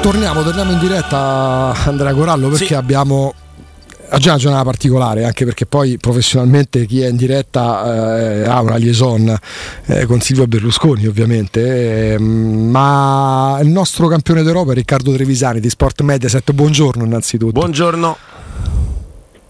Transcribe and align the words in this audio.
Torniamo, 0.00 0.42
torniamo 0.42 0.72
in 0.72 0.78
diretta 0.78 1.74
Andrea 1.84 2.14
Corallo 2.14 2.48
perché 2.48 2.66
sì. 2.66 2.74
abbiamo 2.74 3.34
è 4.08 4.16
una 4.24 4.36
giornata 4.36 4.64
particolare 4.64 5.24
anche 5.24 5.44
perché 5.44 5.66
poi 5.66 5.98
professionalmente 5.98 6.86
chi 6.86 7.02
è 7.02 7.08
in 7.08 7.16
diretta 7.16 8.16
eh, 8.16 8.44
ha 8.44 8.60
una 8.62 8.76
liaison 8.76 9.36
eh, 9.84 10.06
con 10.06 10.20
Silvio 10.20 10.46
Berlusconi 10.46 11.06
ovviamente. 11.06 12.14
Eh, 12.14 12.18
ma 12.18 13.58
il 13.60 13.68
nostro 13.68 14.08
campione 14.08 14.42
d'Europa 14.42 14.72
è 14.72 14.74
Riccardo 14.74 15.12
Trevisani 15.12 15.60
di 15.60 15.68
Sport 15.68 16.00
Mediaset. 16.00 16.52
Buongiorno 16.52 17.04
innanzitutto. 17.04 17.52
Buongiorno 17.52 18.16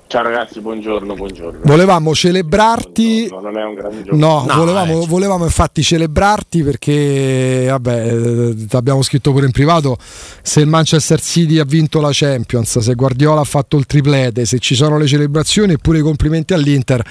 Ciao 0.08 0.22
ragazzi, 0.22 0.60
buongiorno, 0.60 1.12
buongiorno. 1.12 1.60
Volevamo 1.64 2.14
celebrarti. 2.14 3.28
No, 3.28 3.40
non 3.40 3.58
è 3.58 3.62
un 3.62 3.74
grande 3.74 4.02
giorno. 4.04 4.18
No, 4.18 4.44
no 4.48 4.56
volevamo, 4.56 5.02
eh. 5.02 5.06
volevamo, 5.06 5.44
infatti 5.44 5.82
celebrarti 5.82 6.62
perché, 6.62 7.66
vabbè, 7.68 8.14
eh, 8.14 8.54
ti 8.66 8.74
abbiamo 8.74 9.02
scritto 9.02 9.32
pure 9.32 9.44
in 9.44 9.52
privato. 9.52 9.98
Se 10.40 10.60
il 10.60 10.66
Manchester 10.66 11.20
City 11.20 11.58
ha 11.58 11.64
vinto 11.64 12.00
la 12.00 12.08
Champions, 12.10 12.78
se 12.78 12.94
Guardiola 12.94 13.42
ha 13.42 13.44
fatto 13.44 13.76
il 13.76 13.84
triplete, 13.84 14.46
se 14.46 14.58
ci 14.60 14.74
sono 14.74 14.96
le 14.96 15.06
celebrazioni 15.06 15.74
e 15.74 15.76
pure 15.76 15.98
i 15.98 16.02
complimenti 16.02 16.54
all'Inter, 16.54 17.02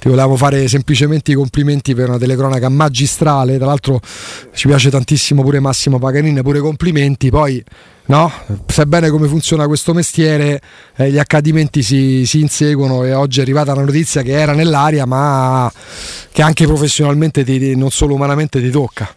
ti 0.00 0.08
volevamo 0.08 0.34
fare 0.34 0.66
semplicemente 0.66 1.30
i 1.30 1.34
complimenti 1.34 1.94
per 1.94 2.08
una 2.08 2.18
telecronaca 2.18 2.68
magistrale. 2.68 3.58
Tra 3.58 3.66
l'altro, 3.66 4.00
ci 4.54 4.66
piace 4.66 4.90
tantissimo 4.90 5.42
pure 5.42 5.60
Massimo 5.60 6.00
Paganini, 6.00 6.42
pure 6.42 6.58
complimenti. 6.58 7.30
Poi 7.30 7.64
no? 8.10 8.32
sai 8.66 8.86
bene 8.86 9.08
come 9.08 9.28
funziona 9.28 9.66
questo 9.66 9.94
mestiere, 9.94 10.60
eh, 10.96 11.10
gli 11.10 11.18
accadimenti 11.18 11.82
si, 11.82 12.26
si, 12.26 12.40
inseguono 12.40 13.04
e 13.04 13.14
oggi 13.14 13.38
è 13.38 13.42
arrivata 13.42 13.74
la 13.74 13.84
notizia 13.84 14.22
che 14.22 14.32
era 14.32 14.52
nell'aria 14.52 15.06
ma 15.06 15.72
che 16.32 16.42
anche 16.42 16.66
professionalmente, 16.66 17.44
ti, 17.44 17.76
non 17.76 17.90
solo 17.90 18.14
umanamente, 18.14 18.60
ti 18.60 18.70
tocca. 18.70 19.14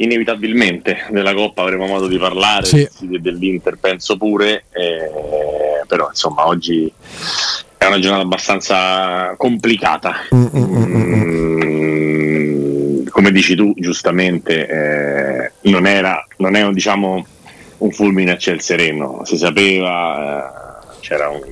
Inevitabilmente 0.00 1.06
della 1.10 1.34
Coppa 1.34 1.62
avremo 1.62 1.86
modo 1.86 2.06
di 2.06 2.18
parlare, 2.18 2.66
sì. 2.66 2.88
dell'Inter 3.00 3.78
penso 3.80 4.16
pure, 4.16 4.64
eh, 4.70 5.84
però 5.86 6.08
insomma 6.08 6.46
oggi 6.46 6.92
è 7.76 7.84
una 7.84 7.98
giornata 7.98 8.22
abbastanza 8.22 9.34
complicata. 9.36 10.14
Mm-mm 10.34 11.47
come 13.28 13.32
dici 13.32 13.54
tu 13.54 13.74
giustamente, 13.76 14.66
eh, 14.66 15.52
non, 15.70 15.86
era, 15.86 16.26
non 16.38 16.54
è 16.54 16.64
un, 16.64 16.72
diciamo, 16.72 17.26
un 17.78 17.90
fulmine 17.90 18.32
a 18.32 18.38
ciel 18.38 18.62
sereno, 18.62 19.22
si 19.24 19.36
sapeva, 19.36 20.80
eh, 20.80 20.96
c'era 21.00 21.28
un 21.28 21.42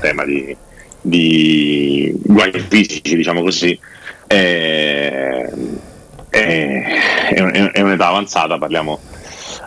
tema 0.00 0.24
di, 0.24 0.56
di 1.00 2.12
guai 2.24 2.52
fisici, 2.66 3.16
diciamo 3.16 3.42
così. 3.42 3.78
Eh, 4.26 5.52
è, 6.30 6.82
è, 7.28 7.34
è, 7.34 7.80
un'età 7.80 8.06
avanzata, 8.06 8.56
parliamo. 8.56 8.98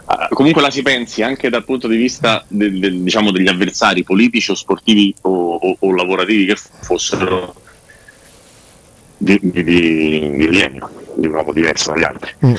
Uh, 0.06 0.34
comunque 0.34 0.62
la 0.62 0.72
si 0.72 0.82
pensi 0.82 1.22
anche 1.22 1.50
dal 1.50 1.64
punto 1.64 1.88
di 1.88 1.98
vista 1.98 2.44
del, 2.48 2.80
del, 2.80 3.00
diciamo, 3.02 3.32
degli 3.32 3.48
avversari 3.48 4.04
politici 4.04 4.52
o 4.52 4.56
sportivi 4.56 5.14
o, 5.22 5.56
o, 5.56 5.76
o 5.80 5.94
lavorativi 5.94 6.46
che 6.46 6.56
fossero 6.82 7.54
di, 9.24 9.40
di, 9.42 9.64
di, 9.64 10.50
Lienio 10.50 10.90
di 11.16 11.28
un 11.28 11.34
uomo 11.34 11.54
diverso 11.54 11.92
dagli 11.92 12.04
altri. 12.04 12.32
Mm. 12.46 12.56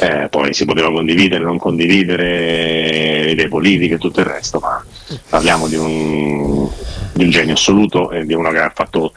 Eh, 0.00 0.28
poi 0.28 0.52
si 0.52 0.64
poteva 0.64 0.90
condividere, 0.90 1.44
non 1.44 1.58
condividere 1.58 3.30
idee 3.30 3.48
politiche 3.48 3.94
e 3.94 3.98
tutto 3.98 4.20
il 4.20 4.26
resto, 4.26 4.58
ma 4.58 4.84
parliamo 5.28 5.68
di 5.68 5.76
un, 5.76 6.68
di 7.12 7.24
un 7.24 7.30
genio 7.30 7.54
assoluto 7.54 8.10
e 8.10 8.26
di 8.26 8.34
uno 8.34 8.50
che 8.50 8.58
ha 8.58 8.72
fatto 8.74 9.12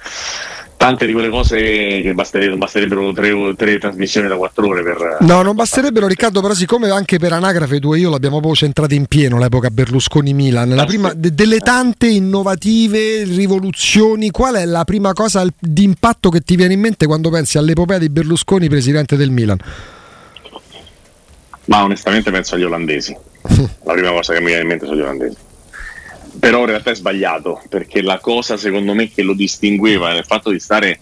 tante 0.77 1.05
di 1.05 1.13
quelle 1.13 1.29
cose 1.29 1.57
che 1.57 2.11
basterebbero, 2.13 2.57
basterebbero 2.57 3.13
tre, 3.13 3.55
tre, 3.55 3.77
trasmissioni 3.77 4.27
da 4.27 4.35
quattro 4.35 4.67
ore 4.67 4.83
per... 4.83 5.17
No, 5.21 5.41
non 5.41 5.55
basterebbero 5.55 6.07
Riccardo, 6.07 6.41
però 6.41 6.53
siccome 6.53 6.89
anche 6.89 7.17
per 7.17 7.33
anagrafe 7.33 7.79
tu 7.79 7.93
e 7.93 7.99
io 7.99 8.09
l'abbiamo 8.09 8.37
proprio 8.37 8.55
centrata 8.55 8.93
in 8.93 9.05
pieno 9.05 9.37
l'epoca 9.37 9.69
Berlusconi-Milan, 9.69 10.69
la 10.69 10.83
ah, 10.83 10.85
prima, 10.85 11.13
de, 11.13 11.33
delle 11.33 11.59
tante 11.59 12.07
innovative 12.07 13.23
rivoluzioni, 13.23 14.31
qual 14.31 14.55
è 14.55 14.65
la 14.65 14.83
prima 14.83 15.13
cosa 15.13 15.45
d'impatto 15.57 16.29
che 16.29 16.41
ti 16.41 16.55
viene 16.55 16.73
in 16.73 16.79
mente 16.79 17.05
quando 17.05 17.29
pensi 17.29 17.57
all'epopea 17.57 17.97
di 17.97 18.09
Berlusconi, 18.09 18.69
presidente 18.69 19.15
del 19.15 19.31
Milan? 19.31 19.57
Ma 21.65 21.83
onestamente 21.83 22.29
penso 22.29 22.55
agli 22.55 22.63
olandesi. 22.63 23.15
la 23.83 23.93
prima 23.93 24.11
cosa 24.11 24.33
che 24.33 24.39
mi 24.39 24.47
viene 24.47 24.61
in 24.61 24.67
mente 24.67 24.85
sono 24.85 24.97
gli 24.97 25.01
olandesi 25.01 25.53
però 26.39 26.61
in 26.61 26.65
realtà 26.67 26.91
è 26.91 26.95
sbagliato 26.95 27.61
perché 27.69 28.01
la 28.01 28.19
cosa 28.19 28.57
secondo 28.57 28.93
me 28.93 29.09
che 29.09 29.21
lo 29.21 29.33
distingueva 29.33 30.09
era 30.09 30.19
il 30.19 30.25
fatto 30.25 30.49
di 30.49 30.59
stare 30.59 30.99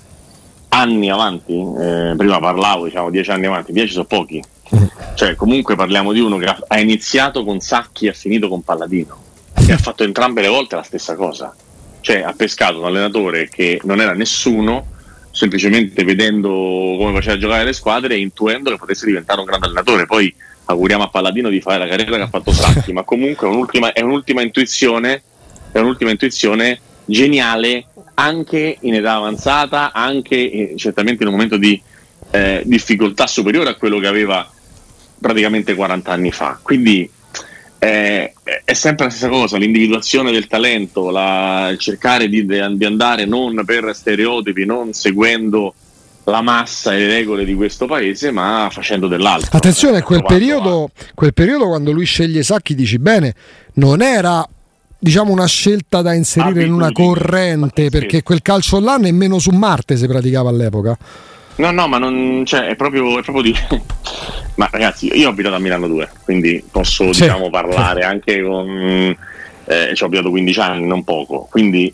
anni 0.70 1.10
avanti, 1.10 1.54
eh, 1.54 2.14
prima 2.18 2.40
parlavo 2.40 2.86
diciamo 2.86 3.10
dieci 3.10 3.32
anni 3.32 3.46
avanti, 3.46 3.72
dieci 3.72 3.94
sono 3.94 4.06
pochi, 4.06 4.42
cioè 5.16 5.36
comunque 5.36 5.76
parliamo 5.76 6.12
di 6.12 6.20
uno 6.20 6.38
che 6.38 6.46
ha, 6.46 6.80
iniziato 6.80 7.44
con 7.44 7.60
Sacchi 7.60 8.06
e 8.06 8.10
ha 8.10 8.14
finito 8.14 8.48
con 8.48 8.64
Palladino. 8.64 9.22
E 9.56 9.72
ha 9.72 9.78
fatto 9.78 10.04
entrambe 10.04 10.42
le 10.42 10.48
volte 10.48 10.76
la 10.76 10.84
stessa 10.84 11.16
cosa, 11.16 11.56
cioè 12.02 12.22
ha 12.22 12.34
pescato 12.34 12.80
un 12.80 12.86
allenatore 12.86 13.48
che 13.50 13.80
non 13.84 14.02
era 14.02 14.14
nessuno 14.14 14.88
semplicemente 15.34 16.04
vedendo 16.04 16.50
come 16.50 17.12
faceva 17.14 17.38
giocare 17.38 17.64
le 17.64 17.74
squadre 17.74 18.16
e 18.16 18.20
intuendo 18.20 18.70
che 18.70 18.78
potesse 18.78 19.06
diventare 19.06 19.40
un 19.40 19.46
grande 19.46 19.66
allenatore, 19.66 20.06
poi 20.06 20.34
auguriamo 20.66 21.04
a 21.04 21.10
Palladino 21.10 21.50
di 21.50 21.62
fare 21.62 21.80
la 21.80 21.88
carriera 21.88 22.16
che 22.16 22.22
ha 22.24 22.28
fatto 22.28 22.52
Sacchi, 22.52 22.94
ma 22.94 23.04
comunque 23.04 23.48
è 23.48 23.52
un'ultima, 23.52 23.94
è 23.94 24.02
un'ultima, 24.02 24.42
intuizione, 24.42 25.22
è 25.72 25.80
un'ultima 25.80 26.12
intuizione 26.12 26.80
geniale 27.06 27.86
anche 28.16 28.78
in 28.82 28.96
età 28.96 29.14
avanzata, 29.14 29.92
anche 29.92 30.36
in, 30.36 30.78
certamente 30.78 31.24
in 31.24 31.30
un 31.30 31.36
momento 31.36 31.58
di 31.58 31.82
eh, 32.32 32.62
difficoltà 32.66 33.28
superiore 33.28 33.72
a 33.72 33.76
quello 33.76 34.00
che 34.00 34.08
aveva 34.08 34.50
praticamente 35.20 35.76
40 35.76 36.12
anni 36.12 36.32
fa. 36.32 36.60
Quindi 36.62 37.10
eh, 37.80 38.34
è 38.64 38.74
sempre 38.74 39.06
la 39.06 39.12
stessa 39.12 39.30
cosa, 39.30 39.58
l'individuazione 39.58 40.32
del 40.32 40.48
talento, 40.48 41.10
la, 41.10 41.74
cercare 41.78 42.30
di, 42.30 42.46
di 42.46 42.86
andare 42.86 43.26
non 43.26 43.62
per 43.66 43.94
stereotipi, 43.94 44.66
non 44.66 44.94
seguendo 44.94 45.74
la 46.26 46.42
massa 46.42 46.94
e 46.94 47.00
le 47.00 47.08
regole 47.08 47.46
di 47.46 47.54
questo 47.54 47.86
paese, 47.86 48.32
ma 48.32 48.70
facendo 48.72 49.08
dell'altro. 49.08 49.50
Attenzione, 49.58 50.02
quel 50.02 50.24
periodo, 50.24 50.92
quel 51.14 51.34
periodo 51.34 51.68
quando 51.68 51.92
lui 51.92 52.06
sceglie 52.06 52.44
Sacchi, 52.44 52.76
dici 52.76 52.98
bene, 53.00 53.34
non 53.74 54.02
era 54.02 54.48
diciamo 54.98 55.34
una 55.34 55.48
scelta 55.48 56.02
da 56.02 56.14
inserire 56.14 56.64
in 56.64 56.72
una 56.72 56.92
corrente, 56.92 57.90
perché 57.90 58.24
quel 58.24 58.42
calcio 58.42 58.80
là 58.80 58.96
nemmeno 58.96 59.38
su 59.38 59.52
Marte 59.52 59.98
si 59.98 60.08
praticava 60.08 60.50
all'epoca. 60.50 60.98
No, 61.56 61.72
no, 61.72 61.88
ma 61.88 61.98
non, 61.98 62.44
cioè, 62.46 62.68
è, 62.68 62.76
proprio, 62.76 63.20
è 63.20 63.22
proprio 63.22 63.44
di... 63.44 63.56
ma 64.56 64.68
ragazzi, 64.72 65.12
io 65.14 65.28
ho 65.28 65.32
abitato 65.32 65.56
a 65.56 65.60
Milano 65.60 65.88
2, 65.88 66.10
quindi 66.24 66.64
posso 66.72 67.12
sì. 67.14 67.22
diciamo, 67.22 67.50
parlare 67.50 68.04
anche 68.06 68.42
con... 68.42 69.16
Eh, 69.66 69.92
ci 69.94 70.04
ho 70.04 70.08
abitato 70.08 70.30
15 70.30 70.60
anni, 70.60 70.88
non 70.88 71.04
poco, 71.04 71.48
quindi 71.50 71.94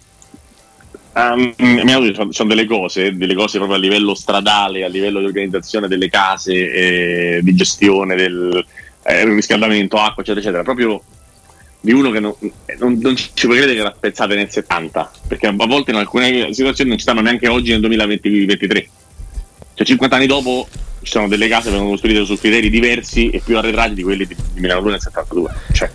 Um, 1.19 2.13
sono, 2.13 2.31
sono 2.31 2.49
delle 2.49 2.65
cose, 2.65 3.15
delle 3.15 3.35
cose 3.35 3.57
proprio 3.57 3.77
a 3.77 3.81
livello 3.81 4.15
stradale, 4.15 4.85
a 4.85 4.87
livello 4.87 5.19
di 5.19 5.25
organizzazione 5.25 5.89
delle 5.89 6.09
case, 6.09 6.53
eh, 6.53 7.39
di 7.43 7.53
gestione 7.55 8.15
del 8.15 8.65
eh, 9.03 9.25
riscaldamento, 9.25 9.97
acqua, 9.97 10.23
eccetera, 10.23 10.39
eccetera. 10.39 10.63
Proprio 10.63 11.01
di 11.81 11.91
uno 11.91 12.11
che 12.11 12.19
non, 12.21 12.33
non, 12.77 12.97
non 13.01 13.15
ci 13.15 13.31
può 13.33 13.49
credere 13.49 13.73
che 13.73 13.79
era 13.81 13.93
spezzata 13.95 14.33
nel 14.33 14.49
70, 14.49 15.11
perché 15.27 15.47
a 15.47 15.51
volte 15.51 15.91
in 15.91 15.97
alcune 15.97 16.53
situazioni 16.53 16.89
non 16.89 16.97
ci 16.97 17.03
stanno 17.03 17.21
neanche 17.21 17.49
oggi 17.49 17.71
nel 17.71 17.81
2023. 17.81 18.89
Cioè 19.73 19.87
50 19.87 20.15
anni 20.15 20.27
dopo 20.27 20.67
ci 21.01 21.11
sono 21.11 21.27
delle 21.27 21.47
case 21.47 21.65
che 21.65 21.71
vengono 21.71 21.91
costruite 21.91 22.23
su 22.23 22.37
criteri 22.37 22.69
diversi 22.69 23.29
e 23.29 23.41
più 23.43 23.57
arretrati 23.57 23.93
di 23.93 24.03
quelli 24.03 24.25
di, 24.25 24.35
di 24.53 24.59
Milano 24.59 24.81
2 24.81 24.91
nel 24.91 25.01
72. 25.01 25.51
Cioè, 25.73 25.89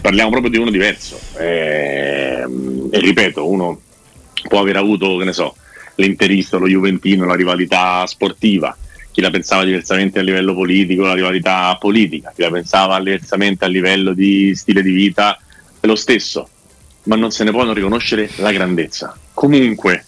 parliamo 0.00 0.30
proprio 0.30 0.50
di 0.50 0.58
uno 0.58 0.70
diverso. 0.70 1.18
E, 1.38 2.40
ehm, 2.42 2.88
e 2.90 2.98
ripeto, 3.00 3.48
uno 3.48 3.80
può 4.48 4.60
aver 4.60 4.76
avuto, 4.76 5.16
che 5.16 5.24
ne 5.24 5.32
so, 5.32 5.56
l'interista, 5.96 6.56
lo 6.56 6.68
Juventino, 6.68 7.26
la 7.26 7.34
rivalità 7.34 8.06
sportiva, 8.06 8.76
chi 9.10 9.20
la 9.20 9.30
pensava 9.30 9.64
diversamente 9.64 10.18
a 10.18 10.22
livello 10.22 10.54
politico, 10.54 11.02
la 11.02 11.14
rivalità 11.14 11.76
politica, 11.78 12.32
chi 12.34 12.42
la 12.42 12.50
pensava 12.50 12.98
diversamente 12.98 13.64
a 13.64 13.68
livello 13.68 14.12
di 14.12 14.54
stile 14.54 14.82
di 14.82 14.90
vita, 14.90 15.38
è 15.80 15.86
lo 15.86 15.96
stesso, 15.96 16.48
ma 17.04 17.16
non 17.16 17.30
se 17.30 17.44
ne 17.44 17.50
può 17.50 17.64
non 17.64 17.74
riconoscere 17.74 18.30
la 18.36 18.52
grandezza. 18.52 19.16
Comunque, 19.34 20.04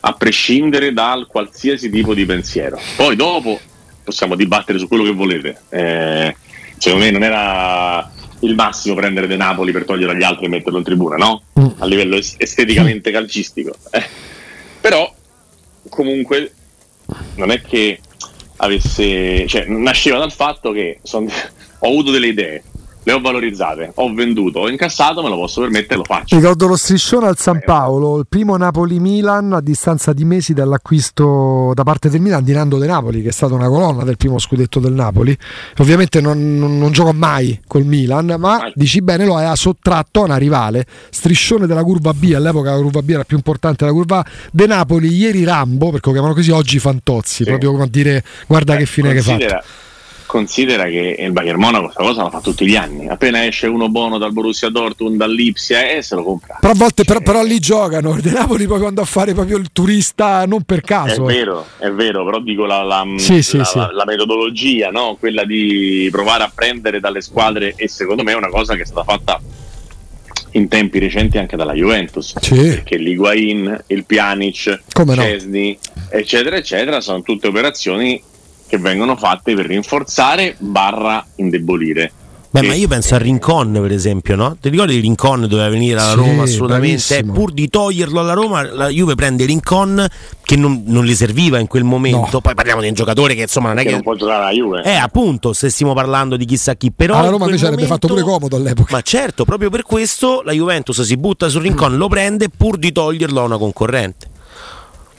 a 0.00 0.12
prescindere 0.12 0.92
dal 0.92 1.26
qualsiasi 1.26 1.90
tipo 1.90 2.14
di 2.14 2.24
pensiero. 2.24 2.78
Poi 2.96 3.16
dopo 3.16 3.60
possiamo 4.04 4.36
dibattere 4.36 4.78
su 4.78 4.86
quello 4.86 5.02
che 5.02 5.12
volete. 5.12 5.60
Eh, 5.68 6.36
secondo 6.78 7.04
me 7.04 7.10
non 7.10 7.24
era 7.24 8.10
il 8.40 8.54
massimo 8.54 8.94
prendere 8.94 9.26
De 9.26 9.36
Napoli 9.36 9.72
per 9.72 9.84
togliere 9.84 10.12
agli 10.12 10.22
altri 10.22 10.46
e 10.46 10.48
metterlo 10.48 10.78
in 10.78 10.84
tribuna, 10.84 11.16
no? 11.16 11.42
Mm. 11.58 11.66
A 11.78 11.86
livello 11.86 12.16
esteticamente 12.16 13.10
calcistico. 13.10 13.74
Eh. 13.90 14.04
Però 14.80 15.12
comunque 15.88 16.52
non 17.36 17.50
è 17.50 17.60
che 17.60 18.00
avesse, 18.56 19.46
cioè, 19.46 19.66
nasceva 19.66 20.18
dal 20.18 20.32
fatto 20.32 20.72
che 20.72 21.00
son, 21.02 21.26
ho 21.78 21.86
avuto 21.86 22.10
delle 22.10 22.28
idee, 22.28 22.62
le 23.06 23.12
ho 23.12 23.20
valorizzate, 23.20 23.92
ho 23.94 24.12
venduto, 24.12 24.58
ho 24.58 24.68
incassato, 24.68 25.22
me 25.22 25.28
lo 25.28 25.36
posso 25.36 25.60
permettere, 25.60 25.98
lo 25.98 26.02
faccio. 26.02 26.34
Ricordo 26.34 26.66
lo 26.66 26.74
striscione 26.74 27.28
al 27.28 27.38
San 27.38 27.62
Paolo, 27.64 28.18
il 28.18 28.26
primo 28.28 28.56
Napoli-Milan 28.56 29.52
a 29.52 29.60
distanza 29.60 30.12
di 30.12 30.24
mesi 30.24 30.54
dall'acquisto 30.54 31.70
da 31.72 31.84
parte 31.84 32.10
del 32.10 32.20
Milan 32.20 32.42
di 32.42 32.52
Nando 32.52 32.78
De 32.78 32.86
Napoli, 32.88 33.22
che 33.22 33.28
è 33.28 33.32
stata 33.32 33.54
una 33.54 33.68
colonna 33.68 34.02
del 34.02 34.16
primo 34.16 34.40
scudetto 34.40 34.80
del 34.80 34.92
Napoli. 34.92 35.38
Ovviamente 35.78 36.20
non, 36.20 36.58
non, 36.58 36.78
non 36.78 36.90
giocò 36.90 37.12
mai 37.12 37.60
col 37.68 37.84
Milan, 37.84 38.26
ma 38.26 38.58
mai. 38.58 38.72
dici 38.74 39.00
bene, 39.00 39.24
lo 39.24 39.36
aveva 39.36 39.54
sottratto 39.54 40.22
a 40.22 40.24
una 40.24 40.36
rivale. 40.36 40.84
Striscione 41.08 41.68
della 41.68 41.84
curva 41.84 42.12
B, 42.12 42.32
all'epoca 42.34 42.72
la 42.72 42.80
curva 42.80 43.02
B 43.02 43.10
era 43.10 43.22
più 43.22 43.36
importante 43.36 43.84
della 43.84 43.96
curva 43.96 44.18
A. 44.18 44.26
De 44.50 44.66
Napoli, 44.66 45.14
ieri 45.14 45.44
Rambo, 45.44 45.92
perché 45.92 46.08
lo 46.08 46.12
chiamano 46.12 46.34
così, 46.34 46.50
oggi 46.50 46.80
Fantozzi, 46.80 47.44
sì. 47.44 47.44
proprio 47.44 47.70
come 47.70 47.84
a 47.84 47.88
dire 47.88 48.24
guarda 48.48 48.74
eh, 48.74 48.78
che 48.78 48.86
fine 48.86 49.12
che 49.12 49.22
fatto 49.22 49.84
considera 50.36 50.84
che 50.84 51.16
il 51.18 51.32
Bayern 51.32 51.58
Monaco 51.58 51.84
questa 51.84 52.02
cosa 52.02 52.22
la 52.24 52.30
fa 52.30 52.40
tutti 52.40 52.66
gli 52.66 52.76
anni. 52.76 53.08
Appena 53.08 53.46
esce 53.46 53.66
uno 53.68 53.88
buono 53.88 54.18
dal 54.18 54.32
Borussia 54.32 54.68
Dortmund, 54.68 55.16
dall'Ipsia, 55.16 55.88
e 55.88 55.96
eh, 55.96 56.02
se 56.02 56.14
lo 56.14 56.22
compra. 56.22 56.58
Però 56.60 56.72
a 56.74 56.76
volte 56.76 57.04
cioè, 57.04 57.20
però, 57.22 57.38
però, 57.38 57.42
lì 57.42 57.58
giocano. 57.58 58.14
Il 58.16 58.32
Napoli 58.32 58.66
poi 58.66 58.78
quando 58.78 59.00
a 59.00 59.06
fare 59.06 59.32
proprio 59.32 59.56
il 59.56 59.68
turista 59.72 60.44
non 60.44 60.62
per 60.62 60.82
caso. 60.82 61.26
È 61.26 61.32
vero, 61.32 61.66
è 61.78 61.90
vero, 61.90 62.22
però 62.24 62.40
dico 62.40 62.66
la, 62.66 62.82
la, 62.82 63.06
sì, 63.16 63.42
sì, 63.42 63.56
la, 63.56 63.64
sì. 63.64 63.78
la 63.78 64.04
metodologia, 64.04 64.90
no? 64.90 65.16
quella 65.18 65.44
di 65.44 66.08
provare 66.12 66.44
a 66.44 66.52
prendere 66.54 67.00
dalle 67.00 67.22
squadre 67.22 67.72
e 67.74 67.88
secondo 67.88 68.22
me 68.22 68.32
è 68.32 68.36
una 68.36 68.50
cosa 68.50 68.74
che 68.74 68.82
è 68.82 68.86
stata 68.86 69.04
fatta 69.04 69.40
in 70.52 70.68
tempi 70.68 70.98
recenti 70.98 71.38
anche 71.38 71.56
dalla 71.56 71.74
Juventus 71.74 72.38
sì. 72.40 72.54
perché 72.54 72.96
l'Iguain, 72.96 73.84
il 73.88 74.04
Pjanic, 74.04 74.82
Cesni 75.14 75.78
eccetera 76.10 76.56
eccetera 76.56 77.00
sono 77.00 77.22
tutte 77.22 77.48
operazioni 77.48 78.22
che 78.66 78.78
vengono 78.78 79.16
fatte 79.16 79.54
per 79.54 79.66
rinforzare 79.66 80.56
barra 80.58 81.24
indebolire. 81.36 82.12
Beh, 82.60 82.62
ma 82.68 82.74
io 82.74 82.88
penso 82.88 83.14
a 83.14 83.18
Rincon, 83.18 83.72
per 83.82 83.92
esempio, 83.92 84.34
no? 84.34 84.56
Ti 84.58 84.70
ricordi 84.70 84.98
Rincon 84.98 85.46
doveva 85.46 85.68
venire 85.68 86.00
alla 86.00 86.14
Roma 86.14 86.44
assolutamente? 86.44 87.18
Eh, 87.18 87.24
pur 87.24 87.52
di 87.52 87.68
toglierlo 87.68 88.18
alla 88.18 88.32
Roma, 88.32 88.62
la 88.62 88.88
Juve 88.88 89.14
prende 89.14 89.44
Rincon 89.44 90.06
che 90.42 90.56
non, 90.56 90.84
non 90.86 91.04
le 91.04 91.14
serviva 91.14 91.58
in 91.58 91.66
quel 91.66 91.84
momento. 91.84 92.28
No. 92.32 92.40
Poi 92.40 92.54
parliamo 92.54 92.80
di 92.80 92.88
un 92.88 92.94
giocatore 92.94 93.34
che 93.34 93.42
insomma 93.42 93.68
non 93.68 93.78
è 93.78 93.82
che, 93.82 93.88
che 93.88 93.94
non 93.94 94.02
può 94.02 94.14
giocare 94.14 94.44
alla 94.44 94.52
Juve. 94.52 94.82
Eh, 94.84 94.94
appunto, 94.94 95.52
se 95.52 95.68
stiamo 95.68 95.92
parlando 95.92 96.36
di 96.36 96.46
chissà 96.46 96.76
chi, 96.76 96.90
però 96.92 97.16
alla 97.16 97.28
Roma 97.28 97.44
invece 97.44 97.64
momento... 97.64 97.84
avrebbe 97.84 97.86
fatto 97.86 98.06
pure 98.06 98.22
comodo 98.22 98.56
all'epoca. 98.56 98.94
Ma 98.94 99.02
certo, 99.02 99.44
proprio 99.44 99.68
per 99.68 99.82
questo 99.82 100.40
la 100.42 100.52
Juventus 100.52 101.02
si 101.02 101.16
butta 101.18 101.48
su 101.48 101.58
Rincon, 101.58 101.92
mm. 101.92 101.96
lo 101.96 102.08
prende 102.08 102.48
pur 102.48 102.78
di 102.78 102.90
toglierlo 102.90 103.40
a 103.40 103.44
una 103.44 103.58
concorrente. 103.58 104.25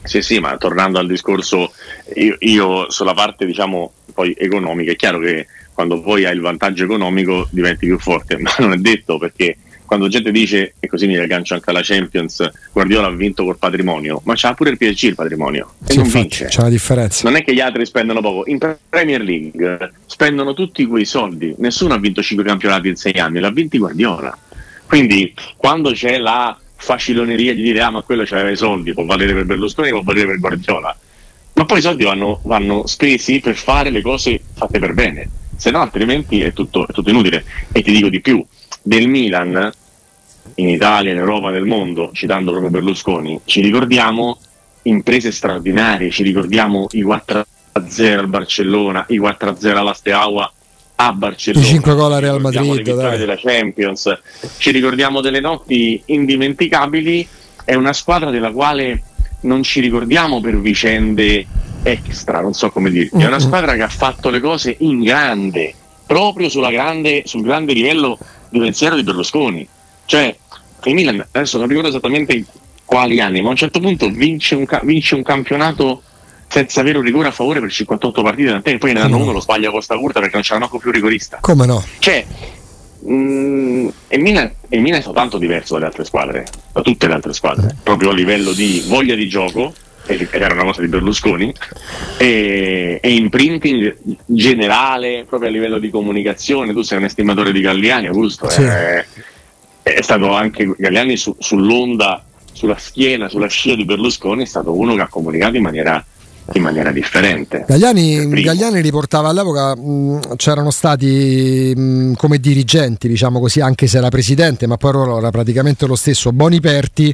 Sì, 0.08 0.22
sì, 0.22 0.40
ma 0.40 0.58
tornando 0.58 1.00
al 1.00 1.08
discorso, 1.08 1.74
io, 2.16 2.36
io, 2.40 2.90
sulla 2.90 3.14
parte 3.14 3.46
diciamo 3.46 3.92
poi 4.14 4.34
economica, 4.38 4.92
è 4.92 4.96
chiaro 4.96 5.20
che 5.20 5.48
quando 5.74 6.02
poi 6.02 6.26
hai 6.26 6.34
il 6.34 6.42
vantaggio 6.42 6.86
economico 6.86 7.48
diventi 7.52 7.86
più 7.86 8.00
forte, 8.00 8.38
ma 8.42 8.52
non 8.60 8.74
è 8.74 8.78
detto 8.78 9.18
perché 9.18 9.58
quando 9.86 10.10
gente 10.10 10.32
dice, 10.32 10.74
e 10.80 10.88
così 10.88 11.08
mi 11.08 11.18
aggancio 11.18 11.54
anche 11.54 11.70
alla 11.70 11.82
Champions, 11.82 12.50
Guardiola 12.74 13.08
ha 13.08 13.12
vinto 13.12 13.46
col 13.46 13.58
patrimonio, 13.58 14.22
ma 14.26 14.34
c'ha 14.36 14.54
pure 14.54 14.72
il 14.72 14.78
PSG 14.78 15.04
il 15.04 15.16
patrimonio 15.16 15.76
e 15.86 15.92
sì, 15.92 15.96
non 15.98 16.06
infatti, 16.06 16.22
vince. 16.24 16.46
C'è 16.48 16.60
una 16.60 16.70
differenza. 16.70 17.28
Non 17.28 17.38
è 17.38 17.44
che 17.44 17.54
gli 17.54 17.62
altri 17.62 17.86
spendono 17.86 18.20
poco, 18.20 18.50
in 18.50 18.60
Premier 18.90 19.22
League 19.22 19.92
spendono 20.06 20.54
tutti 20.54 20.86
quei 20.86 21.06
soldi, 21.06 21.56
nessuno 21.60 21.94
ha 21.94 21.98
vinto 22.00 22.22
5 22.22 22.44
campionati 22.44 22.90
in 22.90 22.96
6 22.96 23.14
anni, 23.14 23.40
l'ha 23.40 23.52
vinti 23.52 23.78
Guardiola. 23.78 24.38
Quindi 24.86 25.34
quando 25.56 25.92
c'è 25.92 26.18
la 26.18 26.58
faciloneria 26.78 27.54
di 27.54 27.62
dire 27.62 27.82
ah 27.82 27.90
ma 27.90 28.02
quello 28.02 28.24
c'aveva 28.24 28.50
i 28.50 28.56
soldi, 28.56 28.94
può 28.94 29.04
valere 29.04 29.34
per 29.34 29.46
Berlusconi, 29.46 29.90
può 29.90 30.02
valere 30.04 30.28
per 30.28 30.40
Guardiola. 30.40 30.98
Ma 31.54 31.66
poi 31.66 31.80
i 31.80 31.82
soldi 31.82 32.04
vanno, 32.04 32.40
vanno 32.44 32.86
spesi 32.86 33.40
per 33.40 33.56
fare 33.56 33.90
le 33.90 34.02
cose 34.02 34.40
fatte 34.54 34.80
per 34.80 34.94
bene, 34.94 35.30
se 35.56 35.72
no 35.72 35.82
altrimenti 35.82 36.42
è 36.42 36.54
tutto, 36.54 36.88
è 36.88 36.94
tutto 36.94 37.10
inutile. 37.10 37.44
E 37.72 37.82
ti 37.82 37.92
dico 37.92 38.10
di 38.10 38.22
più, 38.22 38.46
del 38.82 39.08
Milan 39.08 39.72
in 40.56 40.70
Italia, 40.70 41.12
in 41.12 41.18
Europa, 41.18 41.50
nel 41.50 41.66
mondo, 41.66 42.12
citando 42.14 42.52
proprio 42.52 42.72
Berlusconi, 42.72 43.42
ci 43.46 43.62
ricordiamo 43.62 44.40
imprese 44.84 45.32
straordinarie, 45.32 46.12
ci 46.12 46.24
ricordiamo 46.24 46.88
i 46.92 47.04
4-0 47.04 47.44
al 48.18 48.28
Barcellona, 48.28 49.06
i 49.10 49.20
4-0 49.20 49.76
alla 49.76 49.94
Steaua 49.94 50.52
a 51.00 51.14
Barcellona. 51.14 51.66
I 51.66 51.70
5 51.70 51.96
gol 51.96 52.14
a 52.14 52.20
Real 52.20 52.42
Madrid 52.42 52.84
della 52.84 53.38
Champions. 53.38 54.20
Ci 54.58 54.72
ricordiamo 54.72 55.22
delle 55.22 55.40
notti 55.40 56.02
indimenticabili. 56.06 57.28
È 57.64 57.76
una 57.76 57.94
squadra 57.94 58.30
della 58.30 58.52
quale 58.52 59.04
non 59.42 59.62
ci 59.64 59.80
ricordiamo 59.80 60.42
per 60.42 60.60
vicende 60.60 61.46
extra, 61.84 62.42
non 62.42 62.54
so 62.54 62.72
come 62.72 62.90
dirti. 62.90 63.18
È 63.18 63.28
una 63.28 63.40
squadra 63.40 63.76
che 63.76 63.84
ha 63.84 63.90
fatto 63.90 64.30
le 64.30 64.40
cose 64.40 64.76
in 64.80 65.04
grande, 65.04 65.74
proprio 66.06 66.50
grande, 66.70 67.24
sul 67.26 67.44
grande 67.44 67.74
livello 67.74 68.18
di 68.50 68.60
pensiero 68.60 68.96
di 68.96 69.04
Berlusconi. 69.04 69.68
Cioè, 70.06 70.36
il 70.84 70.94
Milan, 70.94 71.26
adesso 71.32 71.58
non 71.58 71.68
ricordo 71.68 71.90
esattamente 71.90 72.44
quali 72.86 73.20
anni, 73.20 73.42
ma 73.42 73.48
a 73.48 73.52
un 73.52 73.58
certo 73.58 73.80
punto 73.80 74.10
vince 74.10 74.56
un, 74.56 74.66
vince 74.84 75.16
un 75.16 75.24
campionato 75.24 76.02
senza 76.48 76.82
avere 76.82 76.98
un 76.98 77.04
rigore 77.04 77.28
a 77.28 77.32
favore 77.32 77.60
per 77.60 77.72
58 77.72 78.22
partite, 78.22 78.50
tant'è 78.50 78.72
che 78.72 78.78
poi 78.78 78.94
ne 78.94 79.02
danno 79.02 79.18
uno, 79.18 79.32
lo 79.32 79.42
sbaglia 79.42 79.70
Costa 79.70 79.98
Curta 79.98 80.20
perché 80.20 80.36
non 80.36 80.44
c'era 80.44 80.60
manco 80.60 80.80
più 80.80 80.92
rigorista. 80.92 81.40
Come 81.42 81.66
no? 81.66 81.84
Cioè, 82.00 82.26
mh, 83.00 83.14
mm, 83.14 83.88
il, 84.10 84.22
Milan, 84.22 84.52
il 84.70 84.82
Milan 84.82 85.00
è 85.00 85.04
soltanto 85.04 85.38
diverso 85.38 85.74
dalle 85.74 85.86
altre 85.86 86.06
squadre, 86.06 86.46
da 86.72 86.82
tutte 86.82 87.08
le 87.08 87.14
altre 87.14 87.34
squadre, 87.34 87.76
proprio 87.84 88.12
a 88.12 88.14
livello 88.14 88.54
di 88.54 88.84
voglia 88.88 89.16
di 89.16 89.28
gioco, 89.28 89.74
ed 90.06 90.30
era 90.32 90.54
una 90.54 90.64
cosa 90.64 90.82
di 90.82 90.88
Berlusconi, 90.88 91.54
e, 92.18 93.00
e 93.02 93.14
imprinting 93.14 93.98
generale, 94.26 95.26
proprio 95.28 95.50
a 95.50 95.52
livello 95.52 95.80
di 95.80 95.90
comunicazione. 95.90 96.72
Tu 96.72 96.82
sei 96.82 96.98
un 96.98 97.04
estimatore 97.04 97.52
di 97.52 97.60
Galliani, 97.60 98.08
Augusto. 98.08 98.50
Sì. 98.50 98.64
È, 98.64 99.06
è, 99.84 100.02
stato 100.02 100.32
anche 100.34 100.74
Galliani 100.78 101.18
su, 101.18 101.36
sull'onda, 101.38 102.24
sulla 102.54 102.78
schiena, 102.78 103.28
sulla 103.28 103.48
scia 103.48 103.76
di 103.76 103.84
Berlusconi, 103.84 104.44
è 104.44 104.48
stato 104.48 104.74
uno 104.78 104.96
che 104.96 105.02
ha 105.02 105.08
comunicato 105.08 105.58
in 105.58 105.64
maniera 105.64 106.04
in 106.54 106.62
maniera 106.62 106.92
differente. 106.92 107.66
Gagliani, 107.68 108.42
Gagliani 108.42 108.82
riportava 108.82 109.30
all'epoca 109.30 109.76
mh, 109.76 110.36
c'erano 110.38 110.72
stati 110.72 111.74
mh, 111.76 112.14
come 112.14 112.40
dirigenti, 112.40 113.08
diciamo 113.08 113.40
così, 113.40 113.60
anche 113.60 113.88
se 113.88 113.98
era 113.98 114.10
presidente, 114.10 114.68
ma 114.68 114.78
poi 114.78 115.18
era 115.18 115.30
praticamente 115.30 115.86
lo 115.86 115.96
stesso 115.96 116.32
Boni 116.32 116.60
Perti 116.60 117.14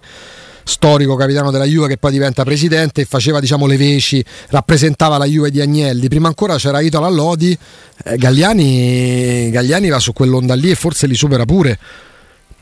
storico 0.65 1.15
capitano 1.15 1.51
della 1.51 1.65
Juve 1.65 1.89
che 1.89 1.97
poi 1.97 2.11
diventa 2.11 2.43
presidente 2.43 3.01
e 3.01 3.05
faceva 3.05 3.41
diciamo 3.41 3.65
le 3.65 3.75
veci, 3.75 4.23
rappresentava 4.47 5.17
la 5.17 5.25
Juve 5.25 5.51
di 5.51 5.59
Agnelli. 5.59 6.07
Prima 6.07 6.27
ancora 6.27 6.55
c'era 6.55 6.79
Italo 6.79 7.05
Allodi, 7.05 7.57
eh, 8.05 8.17
Gagliani, 8.17 9.49
Gagliani 9.49 9.89
va 9.89 9.99
su 9.99 10.13
quell'onda 10.13 10.53
lì 10.55 10.71
e 10.71 10.75
forse 10.75 11.07
li 11.07 11.15
supera 11.15 11.45
pure 11.45 11.77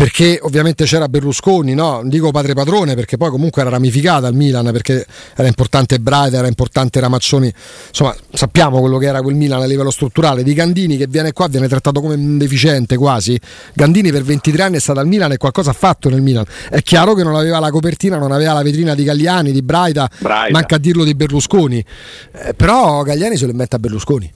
perché 0.01 0.39
ovviamente 0.41 0.85
c'era 0.85 1.07
Berlusconi, 1.07 1.75
no? 1.75 2.01
dico 2.05 2.31
padre 2.31 2.55
padrone 2.55 2.95
perché 2.95 3.17
poi 3.17 3.29
comunque 3.29 3.61
era 3.61 3.69
ramificata 3.69 4.25
al 4.25 4.33
Milan 4.33 4.71
perché 4.71 5.05
era 5.35 5.47
importante 5.47 5.99
Braida, 5.99 6.39
era 6.39 6.47
importante 6.47 6.99
Ramaccioni, 6.99 7.53
insomma 7.89 8.15
sappiamo 8.33 8.79
quello 8.79 8.97
che 8.97 9.05
era 9.05 9.21
quel 9.21 9.35
Milan 9.35 9.61
a 9.61 9.65
livello 9.65 9.91
strutturale, 9.91 10.41
di 10.41 10.55
Gandini 10.55 10.97
che 10.97 11.05
viene 11.05 11.33
qua 11.33 11.47
viene 11.49 11.67
trattato 11.67 12.01
come 12.01 12.15
un 12.15 12.39
deficiente 12.39 12.97
quasi, 12.97 13.39
Gandini 13.75 14.09
per 14.11 14.23
23 14.23 14.63
anni 14.63 14.77
è 14.77 14.79
stato 14.79 14.97
al 14.97 15.05
Milan 15.05 15.33
e 15.33 15.37
qualcosa 15.37 15.69
ha 15.69 15.73
fatto 15.73 16.09
nel 16.09 16.21
Milan, 16.21 16.45
è 16.71 16.81
chiaro 16.81 17.13
che 17.13 17.21
non 17.21 17.35
aveva 17.35 17.59
la 17.59 17.69
copertina, 17.69 18.17
non 18.17 18.31
aveva 18.31 18.53
la 18.53 18.63
vetrina 18.63 18.95
di 18.95 19.03
Gagliani, 19.03 19.51
di 19.51 19.61
Braida, 19.61 20.09
Braida. 20.17 20.51
manca 20.51 20.77
a 20.77 20.79
dirlo 20.79 21.03
di 21.03 21.13
Berlusconi, 21.13 21.85
eh, 22.31 22.55
però 22.55 23.03
Gagliani 23.03 23.37
se 23.37 23.45
lo 23.45 23.53
mette 23.53 23.75
a 23.75 23.79
Berlusconi. 23.79 24.33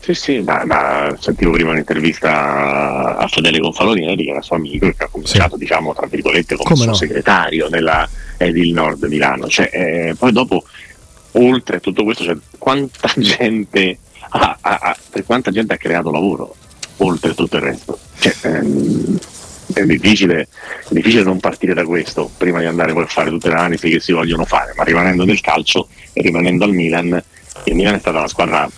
Sì, 0.00 0.14
sì, 0.14 0.40
ma, 0.40 0.64
ma, 0.64 1.14
sentivo 1.18 1.50
prima 1.50 1.72
un'intervista 1.72 3.18
a 3.18 3.28
Fedele 3.28 3.60
Confalonieri, 3.60 4.24
che 4.24 4.30
era 4.30 4.40
suo 4.40 4.56
amico, 4.56 4.90
che 4.96 5.04
ha 5.04 5.08
cominciato, 5.08 5.52
sì. 5.52 5.58
diciamo, 5.58 5.94
tra 5.94 6.06
virgolette, 6.06 6.56
come, 6.56 6.68
come 6.68 6.80
suo 6.80 6.90
no? 6.90 6.94
segretario 6.94 7.68
nella 7.68 8.08
Edil 8.38 8.72
Nord 8.72 9.04
Milano. 9.04 9.46
Cioè, 9.46 9.68
eh, 9.70 10.14
poi 10.18 10.32
dopo 10.32 10.64
oltre 11.32 11.76
a 11.76 11.80
tutto 11.80 12.02
questo, 12.02 12.24
cioè, 12.24 12.36
quanta 12.56 13.12
gente 13.20 13.98
ha, 14.30 14.56
ha, 14.60 14.78
ha, 14.80 14.96
per 15.10 15.24
quanta 15.24 15.50
gente 15.50 15.74
ha 15.74 15.76
creato 15.76 16.10
lavoro 16.10 16.54
oltre 16.98 17.32
a 17.32 17.34
tutto 17.34 17.56
il 17.56 17.62
resto. 17.62 17.98
Cioè, 18.18 18.34
ehm, 18.42 19.18
è 19.74 19.84
difficile, 19.84 20.40
è 20.42 20.48
difficile, 20.88 21.22
non 21.22 21.40
partire 21.40 21.74
da 21.74 21.84
questo 21.84 22.30
prima 22.36 22.60
di 22.60 22.66
andare 22.66 22.92
poi 22.92 23.02
a 23.02 23.06
fare 23.06 23.30
tutte 23.30 23.48
le 23.48 23.54
analisi 23.54 23.90
che 23.90 24.00
si 24.00 24.12
vogliono 24.12 24.44
fare, 24.44 24.72
ma 24.76 24.82
rimanendo 24.82 25.24
nel 25.24 25.40
calcio 25.40 25.88
e 26.12 26.22
rimanendo 26.22 26.64
al 26.64 26.72
Milan, 26.72 27.22
il 27.64 27.74
Milan 27.74 27.94
è 27.94 27.98
stata 27.98 28.20
la 28.20 28.28
squadra 28.28 28.68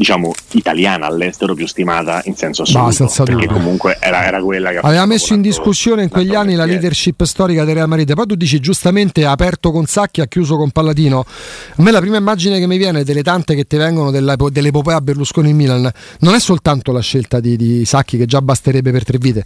diciamo 0.00 0.32
italiana 0.52 1.04
all'estero 1.04 1.52
più 1.52 1.66
stimata 1.66 2.22
in 2.24 2.34
senso 2.34 2.62
assoluto 2.62 3.04
no, 3.04 3.24
perché 3.24 3.46
comunque 3.46 3.98
era, 4.00 4.24
era, 4.24 4.40
quella 4.40 4.70
che 4.70 4.78
aveva 4.78 5.04
messo 5.04 5.34
in 5.34 5.42
discussione 5.42 6.04
in 6.04 6.08
quegli 6.08 6.34
anni 6.34 6.54
la 6.54 6.64
leadership 6.64 7.22
storica 7.24 7.64
del 7.64 7.74
Real 7.74 7.86
Madrid. 7.86 8.14
Poi 8.14 8.24
tu 8.24 8.34
dici 8.34 8.60
giustamente 8.60 9.26
ha 9.26 9.32
aperto 9.32 9.70
con 9.70 9.84
Sacchi 9.84 10.22
ha 10.22 10.26
chiuso 10.26 10.56
con 10.56 10.70
Palladino. 10.70 11.26
A 11.76 11.82
me 11.82 11.90
la 11.90 12.00
prima 12.00 12.16
immagine 12.16 12.58
che 12.58 12.66
mi 12.66 12.78
viene 12.78 13.04
delle 13.04 13.22
tante 13.22 13.54
che 13.54 13.66
ti 13.66 13.76
vengono 13.76 14.10
dell'epopea 14.10 15.02
Berlusconi 15.02 15.50
in 15.50 15.56
Milan 15.56 15.90
non 16.20 16.34
è 16.34 16.40
soltanto 16.40 16.92
la 16.92 17.00
scelta 17.00 17.38
di, 17.38 17.56
di 17.56 17.84
Sacchi 17.84 18.16
che 18.16 18.24
già 18.24 18.40
basterebbe 18.40 18.92
per 18.92 19.04
tre 19.04 19.18
vite. 19.18 19.44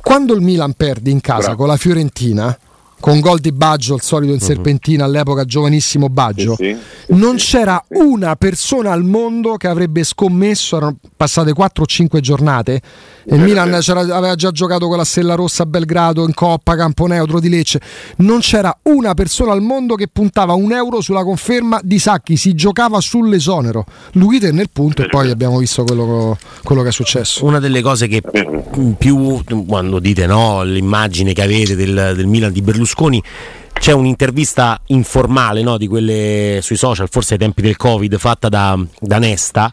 Quando 0.00 0.34
il 0.34 0.40
Milan 0.40 0.72
perde 0.72 1.10
in 1.10 1.20
casa 1.20 1.50
Bravo. 1.50 1.58
con 1.58 1.68
la 1.68 1.76
Fiorentina 1.76 2.58
con 3.02 3.18
gol 3.18 3.40
di 3.40 3.50
Baggio, 3.50 3.96
il 3.96 4.00
solito 4.00 4.32
in 4.32 4.38
mhm. 4.38 4.46
serpentina, 4.46 5.04
all'epoca 5.04 5.44
giovanissimo 5.44 6.08
Baggio, 6.08 6.54
sì, 6.54 6.76
sì, 7.04 7.14
non 7.14 7.36
sì, 7.36 7.46
c'era 7.46 7.82
una 7.88 8.36
persona 8.36 8.92
al 8.92 9.02
mondo 9.02 9.56
che 9.56 9.66
avrebbe 9.66 10.04
scommesso, 10.04 10.76
erano 10.76 10.98
passate 11.16 11.52
4 11.52 11.82
o 11.82 11.86
5 11.86 12.20
giornate, 12.20 12.80
e 13.24 13.34
il 13.34 13.40
Milan 13.40 13.74
aveva 13.74 14.36
già 14.36 14.52
giocato 14.52 14.86
con 14.86 14.98
la 14.98 15.04
Stella 15.04 15.34
Rossa 15.34 15.64
a 15.64 15.66
Belgrado, 15.66 16.24
in 16.24 16.32
Coppa, 16.32 16.76
Campo 16.76 17.06
Neutro 17.06 17.40
di 17.40 17.48
Lecce, 17.48 17.80
non 18.18 18.38
c'era 18.38 18.72
una 18.82 19.14
persona 19.14 19.50
al 19.50 19.62
mondo 19.62 19.96
che 19.96 20.06
puntava 20.06 20.52
un 20.52 20.70
euro 20.70 21.00
sulla 21.00 21.24
conferma 21.24 21.80
di 21.82 21.98
Sacchi, 21.98 22.36
si 22.36 22.54
giocava 22.54 23.00
sull'esonero, 23.00 23.84
lui 24.12 24.38
tenne 24.38 24.62
il 24.62 24.70
punto 24.72 25.02
e 25.02 25.08
poi 25.08 25.28
abbiamo 25.28 25.58
visto 25.58 25.82
quello, 25.82 26.38
quello 26.62 26.82
che 26.82 26.90
è 26.90 26.92
successo. 26.92 27.44
Una 27.44 27.58
delle 27.58 27.82
cose 27.82 28.06
che 28.06 28.22
più, 28.96 29.42
quando 29.66 29.98
dite 29.98 30.26
no, 30.26 30.62
l'immagine 30.62 31.32
che 31.32 31.42
avete 31.42 31.74
del, 31.74 32.12
del 32.14 32.26
Milan 32.26 32.52
di 32.52 32.62
Berlusconi, 32.62 32.90
Berlusconi 32.92 33.22
c'è 33.72 33.92
un'intervista 33.92 34.80
informale 34.86 35.62
no, 35.62 35.76
di 35.76 35.88
quelle 35.88 36.60
sui 36.62 36.76
social, 36.76 37.08
forse 37.08 37.34
ai 37.34 37.38
tempi 37.40 37.62
del 37.62 37.76
Covid, 37.76 38.16
fatta 38.18 38.48
da, 38.48 38.78
da 39.00 39.18
Nesta 39.18 39.72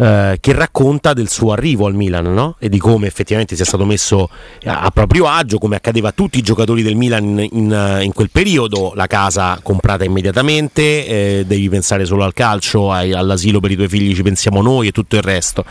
eh, 0.00 0.38
che 0.40 0.52
racconta 0.52 1.12
del 1.12 1.28
suo 1.28 1.50
arrivo 1.50 1.86
al 1.86 1.94
Milan 1.94 2.32
no? 2.32 2.54
e 2.60 2.68
di 2.68 2.78
come 2.78 3.08
effettivamente 3.08 3.56
sia 3.56 3.64
stato 3.64 3.84
messo 3.84 4.30
a, 4.64 4.90
proprio 4.92 5.26
agio, 5.26 5.58
come 5.58 5.74
accadeva 5.74 6.10
a 6.10 6.12
tutti 6.12 6.38
i 6.38 6.42
giocatori 6.42 6.84
del 6.84 6.94
Milan 6.94 7.24
in, 7.24 7.48
in, 7.50 7.98
in 8.02 8.12
quel 8.12 8.30
periodo, 8.30 8.92
la 8.94 9.08
casa 9.08 9.58
comprata 9.60 10.04
immediatamente, 10.04 11.06
eh, 11.06 11.44
devi 11.44 11.68
pensare 11.68 12.04
solo 12.04 12.22
al 12.22 12.32
calcio, 12.32 12.92
ai, 12.92 13.12
all'asilo 13.12 13.58
per 13.58 13.72
i 13.72 13.74
tuoi 13.74 13.88
figli 13.88 14.14
ci 14.14 14.22
pensiamo 14.22 14.62
noi 14.62 14.86
e 14.86 14.92
tutto 14.92 15.16
il 15.16 15.22
resto. 15.22 15.64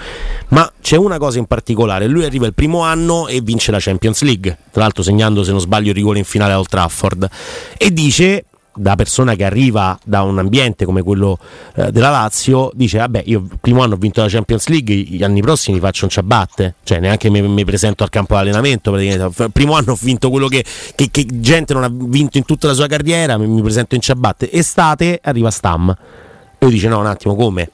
Ma 0.49 0.69
c'è 0.81 0.97
una 0.97 1.17
cosa 1.17 1.39
in 1.39 1.45
particolare, 1.45 2.07
lui 2.07 2.25
arriva 2.25 2.45
il 2.45 2.53
primo 2.53 2.81
anno 2.81 3.27
e 3.27 3.39
vince 3.39 3.71
la 3.71 3.79
Champions 3.79 4.23
League, 4.23 4.57
tra 4.71 4.81
l'altro 4.81 5.03
segnando 5.03 5.43
se 5.43 5.51
non 5.51 5.61
sbaglio 5.61 5.89
il 5.89 5.95
rigore 5.95 6.19
in 6.19 6.25
finale 6.25 6.51
a 6.51 6.57
Old 6.57 6.67
Trafford, 6.67 7.29
e 7.77 7.93
dice 7.93 8.43
da 8.77 8.95
persona 8.95 9.35
che 9.35 9.43
arriva 9.43 9.97
da 10.03 10.21
un 10.21 10.37
ambiente 10.39 10.85
come 10.85 11.01
quello 11.01 11.37
eh, 11.75 11.91
della 11.91 12.09
Lazio, 12.09 12.71
dice 12.73 12.99
vabbè 12.99 13.23
io 13.25 13.39
il 13.39 13.57
primo 13.59 13.81
anno 13.81 13.95
ho 13.95 13.97
vinto 13.97 14.21
la 14.21 14.27
Champions 14.27 14.67
League, 14.67 14.93
gli 14.95 15.23
anni 15.23 15.41
prossimi 15.41 15.79
faccio 15.79 16.05
un 16.05 16.11
ciabatte, 16.11 16.75
cioè 16.83 16.99
neanche 16.99 17.29
mi, 17.29 17.41
mi 17.41 17.65
presento 17.65 18.03
al 18.03 18.09
campo 18.09 18.35
di 18.35 18.41
allenamento, 18.41 18.95
il 18.95 19.49
primo 19.51 19.73
anno 19.75 19.93
ho 19.93 19.97
vinto 19.99 20.29
quello 20.29 20.47
che, 20.47 20.63
che, 20.95 21.09
che, 21.11 21.25
gente 21.29 21.73
non 21.73 21.83
ha 21.83 21.91
vinto 21.91 22.37
in 22.37 22.45
tutta 22.45 22.67
la 22.67 22.73
sua 22.73 22.87
carriera, 22.87 23.37
mi, 23.37 23.47
mi 23.47 23.61
presento 23.61 23.95
in 23.95 24.01
ciabatte, 24.01 24.51
estate 24.51 25.19
arriva 25.23 25.51
Stam 25.51 25.89
e 25.89 26.65
lui 26.65 26.73
dice 26.73 26.87
no 26.87 26.99
un 26.99 27.07
attimo 27.07 27.35
come? 27.35 27.71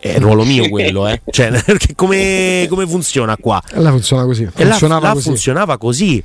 è 0.00 0.14
il 0.14 0.20
ruolo 0.22 0.44
mio 0.44 0.66
quello, 0.70 1.06
eh? 1.06 1.20
cioè, 1.30 1.52
come, 1.94 2.66
come, 2.70 2.86
funziona 2.86 3.36
qua? 3.36 3.62
La 3.72 3.90
funziona 3.90 4.24
così. 4.24 4.46
Funzionava, 4.46 5.08
là, 5.08 5.14
là 5.14 5.20
funzionava 5.20 5.76
così 5.76 6.24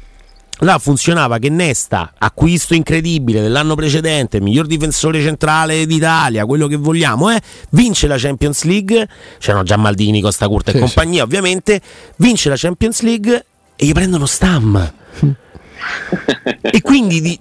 là 0.59 0.77
funzionava 0.79 1.37
che 1.37 1.49
Nesta, 1.49 2.13
acquisto 2.17 2.73
incredibile 2.73 3.41
dell'anno 3.41 3.75
precedente, 3.75 4.39
miglior 4.39 4.67
difensore 4.67 5.21
centrale 5.21 5.85
d'Italia, 5.85 6.45
quello 6.45 6.67
che 6.67 6.75
vogliamo, 6.75 7.31
eh, 7.31 7.41
vince 7.71 8.07
la 8.07 8.17
Champions 8.17 8.63
League, 8.63 9.07
c'erano 9.39 9.63
già 9.63 9.77
Maldini, 9.77 10.21
Costa 10.21 10.47
Curta 10.47 10.71
sì, 10.71 10.77
e 10.77 10.79
compagnia 10.79 11.19
sì. 11.19 11.23
ovviamente, 11.23 11.81
vince 12.17 12.49
la 12.49 12.55
Champions 12.57 13.01
League 13.01 13.45
e 13.75 13.85
gli 13.85 13.91
prendono 13.91 14.25
Stam 14.25 14.93
e 16.61 16.81
quindi 16.81 17.21
di, 17.21 17.39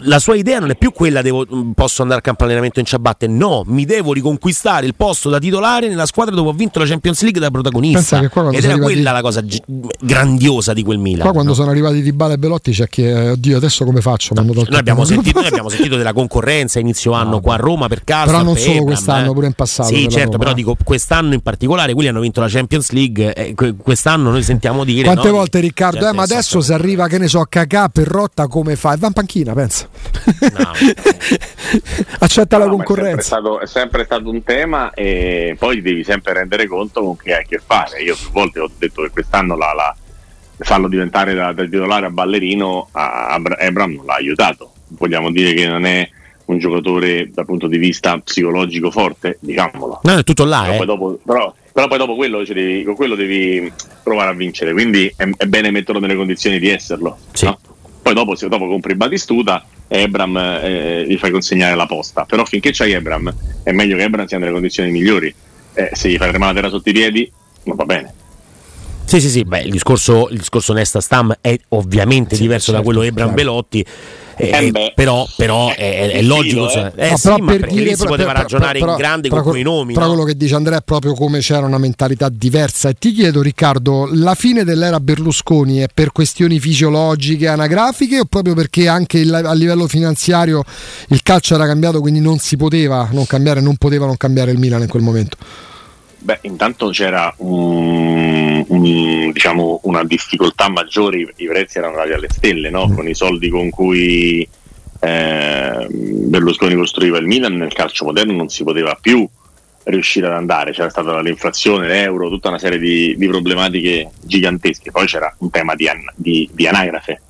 la 0.00 0.18
sua 0.18 0.36
idea 0.36 0.58
non 0.58 0.70
è 0.70 0.76
più 0.76 0.92
quella 0.92 1.22
devo, 1.22 1.46
posso 1.74 2.02
andare 2.02 2.20
al 2.20 2.24
campo 2.24 2.44
allenamento 2.44 2.80
in 2.80 2.86
ciabatte 2.86 3.26
no, 3.26 3.62
mi 3.66 3.84
devo 3.84 4.12
riconquistare 4.12 4.86
il 4.86 4.94
posto 4.94 5.28
da 5.28 5.38
titolare 5.38 5.88
nella 5.88 6.06
squadra 6.06 6.34
dove 6.34 6.50
ho 6.50 6.52
vinto 6.52 6.78
la 6.78 6.86
Champions 6.86 7.22
League 7.22 7.40
da 7.40 7.50
protagonista 7.50 8.18
ed 8.18 8.30
era 8.32 8.50
arrivati... 8.50 8.80
quella 8.80 9.12
la 9.12 9.20
cosa 9.20 9.40
g- 9.40 9.60
grandiosa 10.00 10.72
di 10.72 10.82
quel 10.82 10.98
Milan 10.98 11.22
qua 11.22 11.32
quando 11.32 11.50
no? 11.50 11.56
sono 11.56 11.70
arrivati 11.70 12.02
Di 12.02 12.12
Bala 12.12 12.34
e 12.34 12.38
Belotti 12.38 12.72
c'è 12.72 12.88
che 12.88 13.30
oddio 13.30 13.56
adesso 13.56 13.84
come 13.84 14.00
faccio 14.00 14.34
no, 14.34 14.42
noi, 14.42 14.66
abbiamo 14.70 15.04
sentito, 15.04 15.38
noi, 15.38 15.48
abbiamo 15.48 15.68
sentito, 15.68 15.96
della 15.96 16.12
concorrenza 16.12 16.78
inizio 16.78 17.12
anno 17.12 17.30
no, 17.30 17.40
qua 17.40 17.54
a 17.54 17.58
Roma 17.58 17.88
per 17.88 18.04
caso 18.04 18.26
però 18.26 18.42
non 18.42 18.56
solo 18.56 18.72
Ebram, 18.72 18.86
quest'anno 18.86 19.30
eh. 19.30 19.34
pure 19.34 19.46
in 19.46 19.52
passato 19.54 19.88
sì 19.88 20.08
certo 20.08 20.32
Roma. 20.32 20.38
però 20.38 20.52
dico 20.52 20.76
quest'anno 20.82 21.34
in 21.34 21.40
particolare 21.40 21.94
quelli 21.94 22.08
hanno 22.08 22.20
vinto 22.20 22.40
la 22.40 22.48
Champions 22.48 22.90
League 22.90 23.34
eh, 23.34 23.54
quest'anno 23.54 24.30
noi 24.30 24.42
sentiamo 24.42 24.84
dire 24.84 25.04
quante 25.04 25.30
volte 25.30 25.60
Riccardo 25.60 26.08
eh, 26.08 26.12
ma 26.12 26.22
adesso 26.22 26.60
se 26.60 26.72
arriva 26.72 27.06
che 27.06 27.18
ne 27.18 27.28
so 27.28 27.40
Cacà 27.52 27.90
per 27.90 28.08
Rotta 28.08 28.46
come 28.46 28.76
fa? 28.76 28.94
E 28.94 28.96
va 28.96 29.08
in 29.08 29.12
panchina, 29.12 29.52
pensa. 29.52 29.86
No, 30.40 30.70
Accetta 32.20 32.56
no, 32.56 32.64
la 32.64 32.70
concorrenza. 32.70 33.10
È 33.10 33.12
sempre, 33.12 33.22
stato, 33.22 33.60
è 33.60 33.66
sempre, 33.66 34.04
stato, 34.04 34.30
un 34.30 34.42
tema 34.42 34.94
e 34.94 35.54
poi 35.58 35.82
devi 35.82 36.02
sempre 36.02 36.32
rendere 36.32 36.66
conto 36.66 37.02
con 37.02 37.14
chi 37.18 37.30
hai 37.30 37.42
a 37.42 37.46
che 37.46 37.60
fare. 37.62 38.00
Io 38.00 38.16
più 38.16 38.30
volte 38.30 38.58
ho 38.58 38.70
detto 38.78 39.02
che 39.02 39.10
quest'anno 39.10 39.54
la, 39.54 39.74
la, 39.74 39.94
farlo 40.60 40.88
diventare 40.88 41.34
da, 41.34 41.52
da 41.52 41.64
titolare 41.64 42.06
a 42.06 42.10
ballerino 42.10 42.88
a, 42.92 43.26
a 43.26 43.34
Abram 43.34 43.96
non 43.96 44.06
l'ha 44.06 44.14
aiutato. 44.14 44.72
Vogliamo 44.88 45.30
dire 45.30 45.52
che 45.52 45.68
non 45.68 45.84
è 45.84 46.08
un 46.46 46.56
giocatore 46.58 47.28
dal 47.34 47.44
punto 47.44 47.66
di 47.66 47.76
vista 47.76 48.16
psicologico 48.16 48.90
forte, 48.90 49.36
diciamolo. 49.40 50.00
No, 50.04 50.16
è 50.16 50.24
tutto 50.24 50.46
là. 50.46 50.62
Però, 50.62 50.72
eh. 50.72 50.76
poi, 50.78 50.86
dopo, 50.86 51.20
però, 51.22 51.54
però 51.72 51.88
poi 51.88 51.98
dopo 51.98 52.14
quello, 52.14 52.44
cioè 52.44 52.54
devi, 52.54 52.84
con 52.84 52.94
quello 52.94 53.14
devi 53.14 53.72
provare 54.02 54.30
a 54.30 54.34
vincere, 54.34 54.72
quindi 54.72 55.12
è, 55.16 55.28
è, 55.36 55.46
bene 55.46 55.70
metterlo 55.70 56.00
nelle 56.00 56.14
condizioni 56.14 56.58
di 56.58 56.68
esserlo. 56.68 57.18
Sì. 57.32 57.46
No? 57.46 57.58
Poi 58.02 58.14
dopo, 58.14 58.34
se 58.34 58.48
dopo 58.48 58.66
compri 58.66 58.94
Batistuta, 58.94 59.64
Ebram 59.88 60.36
eh, 60.36 61.04
gli 61.06 61.16
fai 61.16 61.30
consegnare 61.30 61.74
la 61.76 61.86
posta. 61.86 62.24
Però 62.24 62.44
finché 62.44 62.70
c'hai 62.72 62.92
Ebram, 62.92 63.32
è 63.62 63.70
meglio 63.72 63.96
che 63.96 64.02
Ebram 64.02 64.26
sia 64.26 64.38
nelle 64.38 64.52
condizioni 64.52 64.90
migliori. 64.90 65.32
Eh, 65.74 65.90
se 65.92 66.08
gli 66.08 66.16
fai 66.16 66.28
tremare 66.30 66.52
la 66.52 66.60
terra 66.60 66.72
sotto 66.72 66.88
i 66.88 66.92
piedi, 66.92 67.30
non 67.64 67.76
va 67.76 67.84
bene. 67.84 68.14
Sì, 69.04 69.20
sì, 69.20 69.28
sì, 69.28 69.44
beh, 69.44 69.60
il 69.62 69.70
discorso, 69.70 70.28
il 70.30 70.38
discorso 70.38 70.72
Nesta 70.72 71.00
Stam 71.00 71.36
è 71.40 71.56
ovviamente 71.68 72.34
sì, 72.34 72.42
diverso 72.42 72.72
certo, 72.72 72.80
da 72.80 72.84
quello 72.84 73.02
Ebram 73.02 73.28
certo. 73.28 73.42
Velotti 73.42 73.84
eh, 74.50 74.66
eh 74.66 74.92
però, 74.94 75.26
però 75.36 75.68
è, 75.70 75.74
è, 75.74 76.10
è 76.12 76.22
logico, 76.22 76.68
cioè, 76.68 76.92
eh, 76.96 77.10
no, 77.10 77.16
sì, 77.16 77.22
però 77.22 77.44
per 77.44 77.66
dire, 77.68 77.84
lì 77.84 77.96
si 77.96 78.04
poteva 78.04 78.32
però, 78.32 78.42
ragionare 78.42 78.78
però, 78.78 78.92
in 78.92 78.98
grande 78.98 79.28
con 79.28 79.42
quei 79.42 79.62
nomi. 79.62 79.92
Però 79.92 80.06
no? 80.06 80.12
quello 80.12 80.26
che 80.26 80.36
dice 80.36 80.54
Andrea 80.54 80.78
è 80.78 80.82
proprio 80.82 81.14
come 81.14 81.38
c'era 81.38 81.66
una 81.66 81.78
mentalità 81.78 82.28
diversa. 82.28 82.88
E 82.88 82.94
ti 82.94 83.12
chiedo, 83.12 83.40
Riccardo, 83.40 84.08
la 84.12 84.34
fine 84.34 84.64
dell'era 84.64 85.00
Berlusconi 85.00 85.78
è 85.78 85.86
per 85.92 86.12
questioni 86.12 86.58
fisiologiche, 86.58 87.46
anagrafiche, 87.46 88.20
o 88.20 88.24
proprio 88.24 88.54
perché 88.54 88.88
anche 88.88 89.18
il, 89.18 89.32
a 89.32 89.52
livello 89.52 89.86
finanziario 89.86 90.64
il 91.08 91.22
calcio 91.22 91.54
era 91.54 91.66
cambiato, 91.66 92.00
quindi 92.00 92.20
non 92.20 92.38
si 92.38 92.56
poteva 92.56 93.08
non 93.12 93.26
cambiare, 93.26 93.60
non 93.60 93.76
poteva 93.76 94.06
non 94.06 94.16
cambiare 94.16 94.50
il 94.50 94.58
Milan 94.58 94.82
in 94.82 94.88
quel 94.88 95.02
momento? 95.02 95.36
Beh, 96.22 96.38
intanto 96.42 96.90
c'era 96.90 97.34
un, 97.38 98.64
un, 98.68 99.32
diciamo, 99.32 99.80
una 99.84 100.04
difficoltà 100.04 100.68
maggiore, 100.68 101.32
i, 101.34 101.46
prezzi 101.46 101.78
erano 101.78 101.94
andati 101.94 102.12
alle 102.12 102.28
stelle, 102.30 102.70
no? 102.70 102.88
con 102.94 103.08
i 103.08 103.14
soldi 103.14 103.48
con 103.48 103.70
cui 103.70 104.46
eh, 105.00 105.86
Berlusconi 105.90 106.76
costruiva 106.76 107.18
il 107.18 107.26
Milan 107.26 107.56
nel 107.56 107.72
calcio 107.72 108.04
moderno 108.04 108.34
non 108.34 108.48
si 108.48 108.62
poteva 108.62 108.96
più 109.00 109.28
riuscire 109.84 110.28
ad 110.28 110.34
andare, 110.34 110.70
c'era 110.70 110.90
stata 110.90 111.20
l'inflazione, 111.20 111.88
l'euro, 111.88 112.28
tutta 112.28 112.50
una 112.50 112.58
serie 112.58 112.78
di, 112.78 113.16
di 113.16 113.26
problematiche 113.26 114.10
gigantesche, 114.20 114.92
poi 114.92 115.06
c'era 115.06 115.34
un 115.38 115.50
tema 115.50 115.74
di, 115.74 115.88
an- 115.88 116.12
di, 116.14 116.48
di 116.52 116.68
anagrafe, 116.68 117.20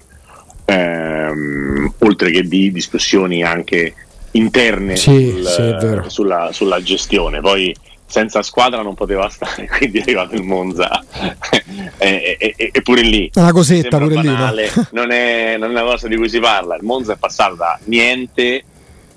ehm, 0.66 1.94
oltre 2.00 2.30
che 2.30 2.42
di 2.42 2.70
discussioni 2.70 3.42
anche 3.42 3.94
interne 4.32 4.96
sì, 4.96 5.30
sul, 5.30 5.46
sì, 5.46 6.10
sulla, 6.10 6.50
sulla, 6.52 6.82
gestione. 6.82 7.40
Poi 7.40 7.74
senza 8.12 8.42
squadra 8.42 8.82
non 8.82 8.92
poteva 8.92 9.30
stare, 9.30 9.66
quindi 9.74 9.98
è 9.98 10.02
arrivato 10.02 10.34
il 10.34 10.42
Monza. 10.42 11.02
e, 11.96 12.36
e, 12.38 12.70
e, 12.70 12.82
pure 12.82 13.00
lì. 13.00 13.30
Una 13.34 13.52
cosetta 13.52 13.96
pure 13.96 14.16
banale, 14.16 14.64
lì. 14.64 14.70
No? 14.74 14.86
non, 15.00 15.10
è, 15.10 15.56
non, 15.56 15.70
è, 15.70 15.72
una 15.72 15.90
cosa 15.90 16.08
di 16.08 16.16
cui 16.16 16.28
si 16.28 16.38
parla. 16.38 16.76
Il 16.76 16.84
Monza 16.84 17.14
è 17.14 17.16
passato 17.16 17.54
da 17.54 17.78
niente, 17.84 18.64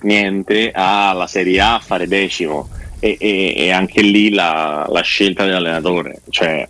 niente 0.04 0.72
alla 0.74 1.28
Serie 1.28 1.60
A 1.60 1.76
a 1.76 1.80
fare 1.80 2.08
decimo. 2.08 2.70
E, 3.00 3.70
anche 3.72 4.02
lì 4.02 4.34
la, 4.34 4.88
la 4.90 5.02
scelta 5.02 5.44
dell'allenatore. 5.44 6.22
Cioè, 6.30 6.68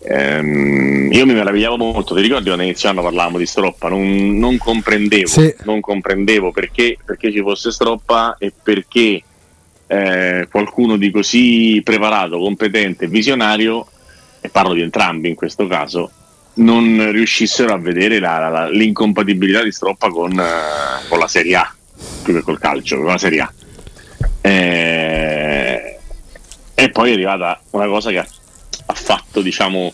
ehm, 0.00 1.12
io 1.12 1.26
mi 1.26 1.34
meravigliavo 1.34 1.76
molto, 1.76 2.14
ti 2.14 2.22
ricordi 2.22 2.46
quando 2.46 2.64
inizio 2.64 2.88
anno 2.88 3.02
parlavamo 3.02 3.36
di 3.36 3.46
Stroppa, 3.46 3.90
non, 3.90 4.38
non 4.38 4.56
comprendevo, 4.56 5.28
sì. 5.28 5.54
non 5.64 5.80
comprendevo 5.80 6.50
perché, 6.52 6.96
perché, 7.04 7.30
ci 7.30 7.40
fosse 7.42 7.70
Stroppa 7.70 8.36
e 8.38 8.50
perché 8.60 9.22
eh, 9.86 10.48
qualcuno 10.50 10.96
di 10.96 11.10
così 11.10 11.80
preparato, 11.84 12.38
competente, 12.38 13.06
visionario, 13.06 13.86
e 14.40 14.48
parlo 14.48 14.74
di 14.74 14.80
entrambi 14.80 15.28
in 15.28 15.34
questo 15.34 15.66
caso, 15.66 16.10
non 16.54 17.10
riuscissero 17.12 17.72
a 17.72 17.78
vedere 17.78 18.18
la, 18.18 18.48
la, 18.48 18.68
l'incompatibilità 18.68 19.62
di 19.62 19.72
Stroppa 19.72 20.08
con, 20.08 20.32
uh, 20.32 21.08
con, 21.08 21.18
la 21.18 21.28
Serie 21.28 21.56
A, 21.56 21.74
più 22.22 22.32
che 22.34 22.42
col 22.42 22.58
calcio, 22.58 22.96
con 22.96 23.06
la 23.06 23.18
Serie 23.18 23.40
A. 23.40 23.52
Eh, 24.40 25.98
e 26.74 26.90
poi 26.90 27.10
è 27.10 27.14
arrivata 27.14 27.60
una 27.70 27.86
cosa 27.86 28.10
che 28.10 28.18
ha, 28.18 28.26
ha 28.86 28.94
fatto, 28.94 29.42
diciamo, 29.42 29.92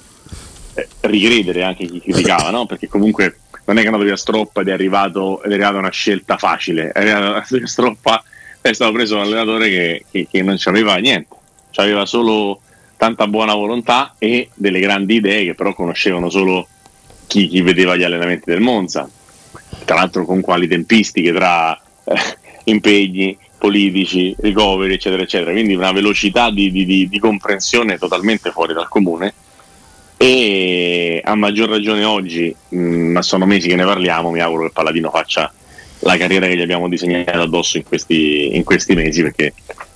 eh, 0.74 0.88
ricredere 1.00 1.62
anche 1.64 1.86
chi 1.86 2.00
criticava, 2.00 2.50
no? 2.50 2.66
perché 2.66 2.88
comunque 2.88 3.38
non 3.64 3.76
è 3.76 3.80
che 3.80 3.84
è 3.84 3.86
andato 3.86 4.04
via 4.04 4.16
Stroppa 4.16 4.60
ed 4.60 4.68
è, 4.68 4.72
arrivato, 4.72 5.42
ed 5.42 5.50
è 5.50 5.54
arrivata 5.54 5.78
una 5.78 5.90
scelta 5.90 6.36
facile, 6.36 6.92
è 6.92 7.00
arrivato 7.00 7.56
via 7.56 7.66
Stroppa 7.66 8.22
è 8.70 8.72
stato 8.72 8.92
preso 8.92 9.16
un 9.16 9.22
allenatore 9.22 9.68
che, 9.68 10.04
che, 10.10 10.28
che 10.30 10.42
non 10.42 10.56
aveva 10.64 10.96
niente, 10.96 11.34
aveva 11.74 12.06
solo 12.06 12.60
tanta 12.96 13.26
buona 13.26 13.54
volontà 13.54 14.14
e 14.18 14.48
delle 14.54 14.78
grandi 14.78 15.16
idee 15.16 15.44
che 15.46 15.54
però 15.54 15.74
conoscevano 15.74 16.30
solo 16.30 16.68
chi, 17.26 17.48
chi 17.48 17.60
vedeva 17.60 17.96
gli 17.96 18.04
allenamenti 18.04 18.44
del 18.46 18.60
Monza, 18.60 19.08
tra 19.84 19.96
l'altro 19.96 20.24
con 20.24 20.40
quali 20.40 20.68
tempistiche 20.68 21.32
tra 21.32 21.72
eh, 22.04 22.14
impegni 22.64 23.36
politici, 23.58 24.34
ricoveri, 24.38 24.94
eccetera, 24.94 25.22
eccetera. 25.22 25.52
Quindi 25.52 25.74
una 25.74 25.92
velocità 25.92 26.50
di, 26.50 26.70
di, 26.70 26.84
di, 26.84 27.08
di, 27.08 27.18
comprensione 27.18 27.98
totalmente 27.98 28.50
fuori 28.50 28.74
dal 28.74 28.88
comune. 28.88 29.34
E 30.16 31.20
a 31.24 31.34
maggior 31.34 31.68
ragione 31.68 32.04
oggi, 32.04 32.54
mh, 32.68 32.76
mm, 32.76 33.12
ma 33.12 33.22
sono 33.22 33.46
mesi 33.46 33.68
che 33.68 33.76
ne 33.76 33.84
parliamo, 33.84 34.30
mi 34.30 34.40
auguro 34.40 34.66
che 34.66 34.72
Palladino 34.72 35.10
faccia 35.10 35.52
la 36.02 36.16
carriera 36.16 36.46
che 36.46 36.56
gli 36.56 36.62
abbiamo 36.62 36.88
disegnato 36.88 37.40
addosso 37.40 37.76
in 37.76 37.84
questi, 37.84 38.54
in 38.56 38.64
questi 38.64 38.94
mesi, 38.94 39.22
perché 39.22 39.52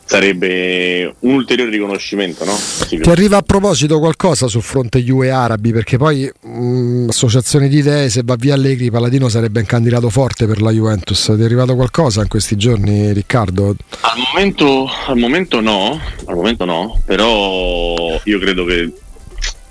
sarebbe 0.07 1.15
un 1.21 1.35
ulteriore 1.35 1.71
riconoscimento. 1.71 2.45
No? 2.45 2.57
Ti 2.89 3.11
arriva 3.11 3.39
a 3.39 3.43
proposito 3.43 3.99
qualcosa 3.99 4.47
sul 4.47 4.63
fronte 4.63 5.03
Juve 5.03 5.31
arabi? 5.31 5.73
Perché 5.73 5.99
poi 5.99 6.31
mh, 6.41 6.49
mm, 6.49 7.09
associazione 7.09 7.69
di 7.69 7.79
idee, 7.79 8.09
se 8.09 8.23
va 8.25 8.37
via 8.37 8.55
Allegri, 8.55 8.91
Paladino 8.91 9.29
sarebbe 9.29 9.61
un 9.61 9.67
candidato 9.67 10.09
forte 10.09 10.47
per 10.47 10.63
la 10.63 10.71
Juventus. 10.71 11.25
Ti 11.25 11.43
è 11.43 11.45
arrivato 11.45 11.75
qualcosa 11.75 12.23
in 12.23 12.29
questi 12.29 12.57
giorni, 12.57 13.13
Riccardo? 13.13 13.75
Al 14.01 14.19
momento, 14.33 14.89
al 15.07 15.17
momento 15.17 15.61
no, 15.61 16.01
al 16.25 16.35
momento 16.37 16.65
no, 16.65 17.01
però 17.05 18.19
io 18.23 18.39
credo 18.39 18.65
che 18.65 18.93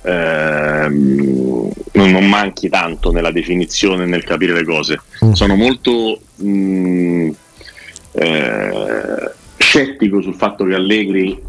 ehm, 0.05 1.71
non, 1.93 2.27
manchi 2.27 2.69
tanto 2.69 3.11
nella 3.11 3.31
definizione, 3.31 4.05
nel 4.05 4.23
capire 4.23 4.53
le 4.53 4.63
cose. 4.63 5.01
Mm. 5.23 5.31
Sono 5.31 5.55
molto 5.55 6.19
mh, 6.35 6.47
mm, 6.47 7.29
eh, 8.13 9.31
scettico 9.57 10.21
sul 10.21 10.35
fatto 10.35 10.65
che 10.65 10.75
Allegri, 10.75 11.41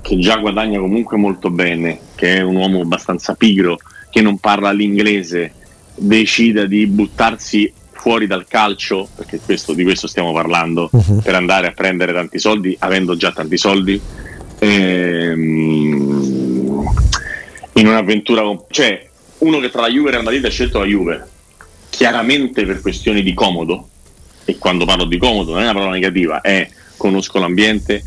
che 0.00 0.18
già 0.18 0.36
guadagna 0.36 0.78
comunque 0.78 1.16
molto 1.16 1.50
bene, 1.50 1.98
che 2.14 2.36
è 2.36 2.40
un 2.40 2.56
uomo 2.56 2.80
abbastanza 2.80 3.34
pigro, 3.34 3.76
che 4.10 4.22
non 4.22 4.38
parla 4.38 4.70
l'inglese, 4.70 5.52
decida 5.94 6.64
di 6.66 6.86
buttarsi 6.86 7.72
fuori 7.90 8.26
dal 8.26 8.46
calcio, 8.46 9.08
perché 9.16 9.40
questo, 9.44 9.72
di 9.72 9.82
questo 9.82 10.06
stiamo 10.06 10.32
parlando, 10.32 10.88
uh-huh. 10.92 11.22
per 11.22 11.34
andare 11.34 11.66
a 11.66 11.72
prendere 11.72 12.12
tanti 12.12 12.38
soldi, 12.38 12.76
avendo 12.78 13.16
già 13.16 13.32
tanti 13.32 13.56
soldi, 13.56 14.00
ehm, 14.58 16.35
in 17.76 17.86
un'avventura, 17.86 18.42
cioè 18.70 19.08
uno 19.38 19.58
che 19.58 19.70
tra 19.70 19.82
la 19.82 19.88
Juve 19.88 20.08
e 20.08 20.12
Real 20.12 20.24
Madrid 20.24 20.44
ha 20.44 20.50
scelto 20.50 20.78
la 20.78 20.86
Juve, 20.86 21.28
chiaramente 21.90 22.64
per 22.64 22.80
questioni 22.80 23.22
di 23.22 23.34
comodo, 23.34 23.88
e 24.44 24.58
quando 24.58 24.84
parlo 24.84 25.04
di 25.04 25.18
comodo 25.18 25.52
non 25.52 25.60
è 25.60 25.64
una 25.64 25.74
parola 25.74 25.92
negativa, 25.92 26.40
è 26.40 26.68
conosco 26.96 27.38
l'ambiente, 27.38 28.02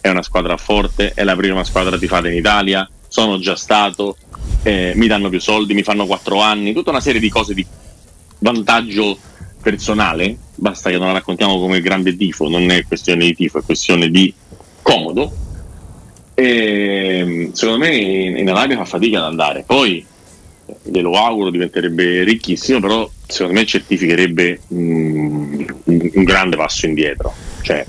è 0.00 0.08
una 0.08 0.22
squadra 0.22 0.56
forte, 0.56 1.12
è 1.14 1.24
la 1.24 1.36
prima 1.36 1.64
squadra 1.64 1.96
tifata 1.96 2.28
in 2.28 2.36
Italia, 2.36 2.88
sono 3.08 3.38
già 3.38 3.56
stato, 3.56 4.16
eh, 4.62 4.92
mi 4.96 5.06
danno 5.06 5.30
più 5.30 5.40
soldi, 5.40 5.72
mi 5.72 5.82
fanno 5.82 6.04
quattro 6.06 6.40
anni, 6.40 6.72
tutta 6.72 6.90
una 6.90 7.00
serie 7.00 7.20
di 7.20 7.30
cose 7.30 7.54
di 7.54 7.64
vantaggio 8.40 9.16
personale, 9.62 10.36
basta 10.56 10.90
che 10.90 10.98
non 10.98 11.06
la 11.06 11.14
raccontiamo 11.14 11.58
come 11.58 11.80
grande 11.80 12.14
tifo, 12.14 12.48
non 12.48 12.70
è 12.70 12.84
questione 12.84 13.24
di 13.24 13.34
tifo, 13.34 13.58
è 13.58 13.62
questione 13.62 14.10
di 14.10 14.34
comodo. 14.82 15.32
E 16.34 17.50
secondo 17.52 17.84
me 17.84 17.96
in 17.96 18.48
Arabia 18.48 18.76
fa 18.76 18.84
fatica 18.84 19.18
ad 19.18 19.24
andare. 19.24 19.64
Poi 19.66 20.04
glielo 20.82 21.12
auguro, 21.12 21.50
diventerebbe 21.50 22.24
ricchissimo, 22.24 22.80
però 22.80 23.08
secondo 23.26 23.58
me 23.58 23.66
certificherebbe 23.66 24.60
mm, 24.72 25.64
un 25.84 26.24
grande 26.24 26.56
passo 26.56 26.86
indietro. 26.86 27.32
Cioè, 27.62 27.84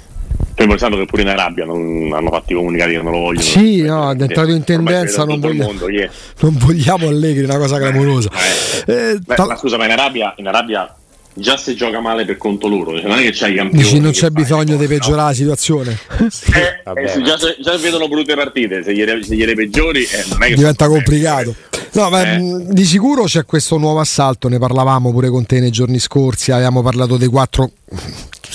Fermo 0.55 0.71
restando 0.71 0.95
che 0.97 1.05
pure 1.05 1.23
in 1.23 1.27
Arabia 1.27 1.65
non 1.65 2.11
hanno 2.13 2.29
fatto 2.29 2.53
i 2.53 2.55
comunicati 2.55 2.91
che 2.91 3.01
non 3.01 3.11
lo 3.11 3.19
vogliono. 3.19 3.41
Sì, 3.41 3.81
no, 3.81 4.09
è 4.09 4.15
entrato 4.17 4.51
in 4.51 4.63
tendenza, 4.63 5.25
non, 5.25 5.41
voglia, 5.41 5.65
mondo, 5.65 5.89
yeah. 5.89 6.09
non, 6.39 6.55
vogliamo 6.57 7.09
Allegri, 7.09 7.43
una 7.43 7.57
cosa 7.57 7.77
clamorosa. 7.77 8.29
Eh, 8.85 8.93
eh, 8.93 9.19
Beh, 9.19 9.35
tal- 9.35 9.47
ma 9.47 9.57
scusa, 9.57 9.75
ma 9.75 9.83
in 9.83 9.91
Arabia, 9.91 10.33
in 10.37 10.47
Arabia 10.47 10.95
già 11.35 11.57
se 11.57 11.75
gioca 11.75 11.99
male 11.99 12.25
per 12.25 12.37
conto 12.37 12.67
loro, 12.67 12.97
cioè 12.97 13.07
non 13.07 13.19
è 13.19 13.21
che 13.21 13.31
c'hai 13.33 13.53
i 13.53 13.55
campioni. 13.55 13.83
Dici 13.83 13.99
non 13.99 14.11
c'è 14.11 14.29
bisogno 14.29 14.77
di 14.77 14.87
peggiorare 14.87 15.21
no. 15.21 15.27
la 15.27 15.33
situazione. 15.33 15.99
sì, 16.29 16.51
eh, 16.51 16.81
eh, 16.83 17.21
già, 17.21 17.37
se, 17.37 17.57
già, 17.59 17.77
vedono 17.77 18.07
brutte 18.07 18.35
partite, 18.35 18.83
se 18.83 18.93
gliele, 18.93 19.21
se 19.23 19.35
peggiori 19.53 20.03
eh, 20.03 20.55
diventa 20.55 20.87
complicato. 20.87 21.53
No, 21.91 22.09
ma 22.09 22.33
eh. 22.33 22.65
di 22.67 22.83
sicuro 22.85 23.23
c'è 23.23 23.45
questo 23.45 23.77
nuovo 23.77 23.99
assalto, 23.99 24.47
ne 24.47 24.57
parlavamo 24.57 25.11
pure 25.11 25.29
con 25.29 25.45
te 25.45 25.59
nei 25.59 25.71
giorni 25.71 25.99
scorsi, 25.99 26.51
avevamo 26.51 26.81
parlato 26.81 27.17
dei 27.17 27.27
quattro 27.27 27.71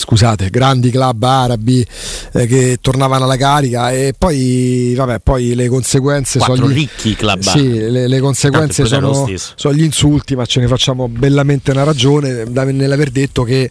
scusate, 0.01 0.51
grandi 0.51 0.91
club 0.91 1.23
arabi 1.23 1.87
eh, 2.33 2.47
che 2.47 2.79
tornavano 2.81 3.25
alla 3.25 3.37
carica 3.37 3.91
e 3.91 4.15
poi, 4.17 4.95
vabbè, 4.95 5.21
poi 5.21 5.55
le 5.55 5.69
conseguenze 5.69 6.39
Quattro 6.39 6.57
sono 6.57 6.71
gli, 6.71 6.75
ricchi 6.75 7.15
club. 7.15 7.41
sì, 7.41 7.91
le, 7.91 8.07
le 8.07 8.21
conseguenze 8.21 8.85
sono, 8.87 9.29
sono, 9.57 9.75
gli 9.75 9.83
insulti, 9.83 10.37
ma 10.37 10.47
ce 10.47 10.61
ne 10.61 10.67
facciamo 10.67 11.09
bellamente 11.09 11.71
una 11.71 11.85
ragione 11.85 12.45
nell'aver 12.45 13.11
detto 13.11 13.43
che 13.43 13.71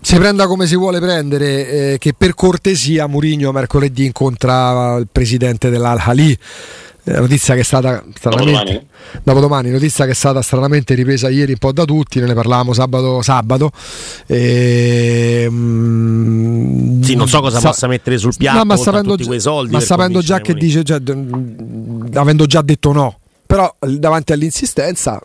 si 0.00 0.16
prenda 0.16 0.46
come 0.46 0.66
si 0.66 0.76
vuole 0.76 1.00
prendere, 1.00 1.68
eh, 1.68 1.98
che 1.98 2.14
per 2.16 2.34
cortesia 2.34 3.08
Murigno 3.08 3.50
mercoledì 3.50 4.04
incontra 4.04 4.96
il 4.96 5.08
presidente 5.10 5.68
dell'Al-Hali 5.68 6.38
notizia 7.06 7.54
che 7.54 7.60
è 7.60 7.64
stata 7.64 8.04
stranamente 8.14 8.86
dopodomani, 9.22 9.70
notizia 9.70 10.04
che 10.04 10.10
è 10.10 10.14
stata 10.14 10.42
stranamente 10.42 10.94
ripresa 10.94 11.28
ieri 11.28 11.52
un 11.52 11.58
po' 11.58 11.72
da 11.72 11.84
tutti, 11.84 12.20
ne 12.20 12.34
parlavamo 12.34 12.72
sabato 12.72 13.22
sabato. 13.22 13.70
E, 14.26 15.46
mm, 15.48 17.02
sì, 17.02 17.14
non 17.14 17.28
so 17.28 17.40
cosa 17.40 17.60
sa- 17.60 17.68
possa 17.68 17.86
mettere 17.86 18.18
sul 18.18 18.34
piatto 18.36 18.58
no, 18.58 18.64
ma 18.64 18.76
sapendo, 18.76 19.16
tutti 19.16 19.26
quei 19.26 19.40
soldi. 19.40 19.72
Ma 19.72 19.80
sapendo 19.80 20.20
già 20.20 20.40
che 20.40 20.54
dice, 20.54 20.82
cioè, 20.82 21.00
avendo 22.14 22.46
già 22.46 22.62
detto 22.62 22.92
no, 22.92 23.18
però 23.46 23.72
davanti 23.78 24.32
all'insistenza 24.32 25.20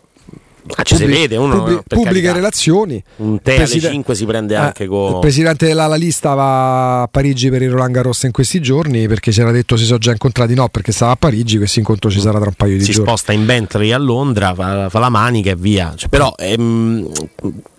Ah, 0.76 0.82
ci 0.84 0.94
Pubblic- 0.94 1.12
si 1.14 1.20
vede, 1.20 1.36
uno 1.36 1.56
pubblic- 1.58 1.82
pubbliche 1.88 2.32
relazioni. 2.32 3.02
Un 3.16 3.40
tè 3.42 3.56
Preside- 3.56 3.86
alle 3.86 3.94
5 3.96 4.14
si 4.14 4.24
prende 4.26 4.56
anche 4.56 4.84
eh, 4.84 4.86
con. 4.86 5.14
Il 5.14 5.18
presidente 5.18 5.66
della 5.66 5.92
lista 5.96 6.34
va 6.34 7.02
a 7.02 7.08
Parigi 7.08 7.50
per 7.50 7.62
il 7.62 7.70
Roland 7.70 7.92
Garros 7.92 8.22
in 8.22 8.30
questi 8.30 8.60
giorni 8.60 9.08
perché 9.08 9.32
si 9.32 9.40
era 9.40 9.50
detto 9.50 9.76
si 9.76 9.84
sono 9.84 9.98
già 9.98 10.12
incontrati. 10.12 10.54
No, 10.54 10.68
perché 10.68 10.92
stava 10.92 11.12
a 11.12 11.16
Parigi. 11.16 11.56
Questo 11.56 11.80
incontro 11.80 12.10
ci 12.10 12.20
sarà 12.20 12.38
tra 12.38 12.48
un 12.48 12.54
paio 12.54 12.76
di 12.76 12.84
si 12.84 12.92
giorni. 12.92 13.04
Si 13.04 13.08
sposta 13.08 13.32
in 13.32 13.44
Bentley 13.44 13.90
a 13.90 13.98
Londra, 13.98 14.54
fa, 14.54 14.88
fa 14.88 14.98
la 15.00 15.08
manica 15.08 15.50
e 15.50 15.56
via. 15.56 15.92
Cioè, 15.96 16.08
però 16.08 16.32
ehm, 16.38 17.10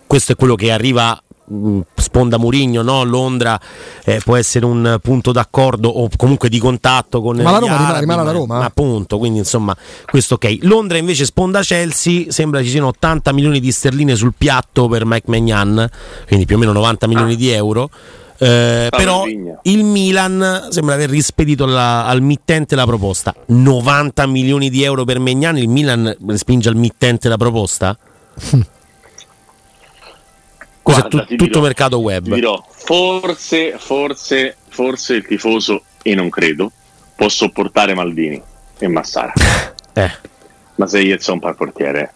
questo 0.06 0.32
è 0.32 0.36
quello 0.36 0.54
che 0.54 0.70
arriva 0.70 1.18
sponda 1.94 2.38
Murigno, 2.38 2.82
no? 2.82 3.04
Londra 3.04 3.60
eh, 4.04 4.20
può 4.24 4.36
essere 4.36 4.64
un 4.64 4.98
punto 5.02 5.32
d'accordo 5.32 5.88
o 5.88 6.08
comunque 6.16 6.48
di 6.48 6.58
contatto 6.58 7.20
con 7.20 7.36
ma 7.36 7.50
la 7.50 7.58
Roma 7.58 7.78
arabi, 7.78 8.00
rimane 8.00 8.20
alla 8.20 8.30
Roma 8.30 8.58
ma, 8.58 8.64
appunto 8.64 9.18
quindi 9.18 9.38
insomma 9.38 9.76
questo 10.10 10.34
ok 10.34 10.58
Londra 10.62 10.98
invece 10.98 11.24
sponda 11.24 11.60
Chelsea 11.60 12.30
sembra 12.30 12.62
ci 12.62 12.68
siano 12.68 12.88
80 12.88 13.32
milioni 13.32 13.60
di 13.60 13.70
sterline 13.70 14.14
sul 14.14 14.32
piatto 14.36 14.88
per 14.88 15.04
Mike 15.04 15.30
Magnan 15.30 15.88
quindi 16.26 16.46
più 16.46 16.56
o 16.56 16.58
meno 16.58 16.72
90 16.72 17.06
milioni 17.06 17.32
ah. 17.34 17.36
di 17.36 17.50
euro 17.50 17.90
eh, 18.36 18.88
però 18.90 19.24
il 19.26 19.84
Milan 19.84 20.68
sembra 20.70 20.94
aver 20.94 21.08
rispedito 21.08 21.66
la, 21.66 22.04
al 22.06 22.20
mittente 22.20 22.74
la 22.74 22.84
proposta 22.84 23.34
90 23.46 24.26
milioni 24.26 24.70
di 24.70 24.82
euro 24.82 25.04
per 25.04 25.18
Magnan 25.18 25.56
il 25.56 25.68
Milan 25.68 26.16
respinge 26.26 26.68
al 26.68 26.76
mittente 26.76 27.28
la 27.28 27.36
proposta? 27.36 27.96
Questo 30.84 31.08
Guarda, 31.08 31.22
è 31.22 31.26
tu, 31.28 31.36
tutto 31.36 31.44
dirò, 31.46 31.60
mercato 31.62 31.98
web. 31.98 32.34
Dirò, 32.34 32.62
forse, 32.68 33.76
forse, 33.78 34.54
forse 34.68 35.14
il 35.14 35.26
tifoso, 35.26 35.82
e 36.02 36.14
non 36.14 36.28
credo, 36.28 36.70
può 37.16 37.26
sopportare 37.30 37.94
Maldini 37.94 38.40
e 38.78 38.88
Massara. 38.88 39.32
Eh. 39.96 40.10
Ma 40.74 40.88
se 40.88 40.98
io 40.98 41.16
sono 41.20 41.38
un 41.40 41.54
portiere, 41.54 42.12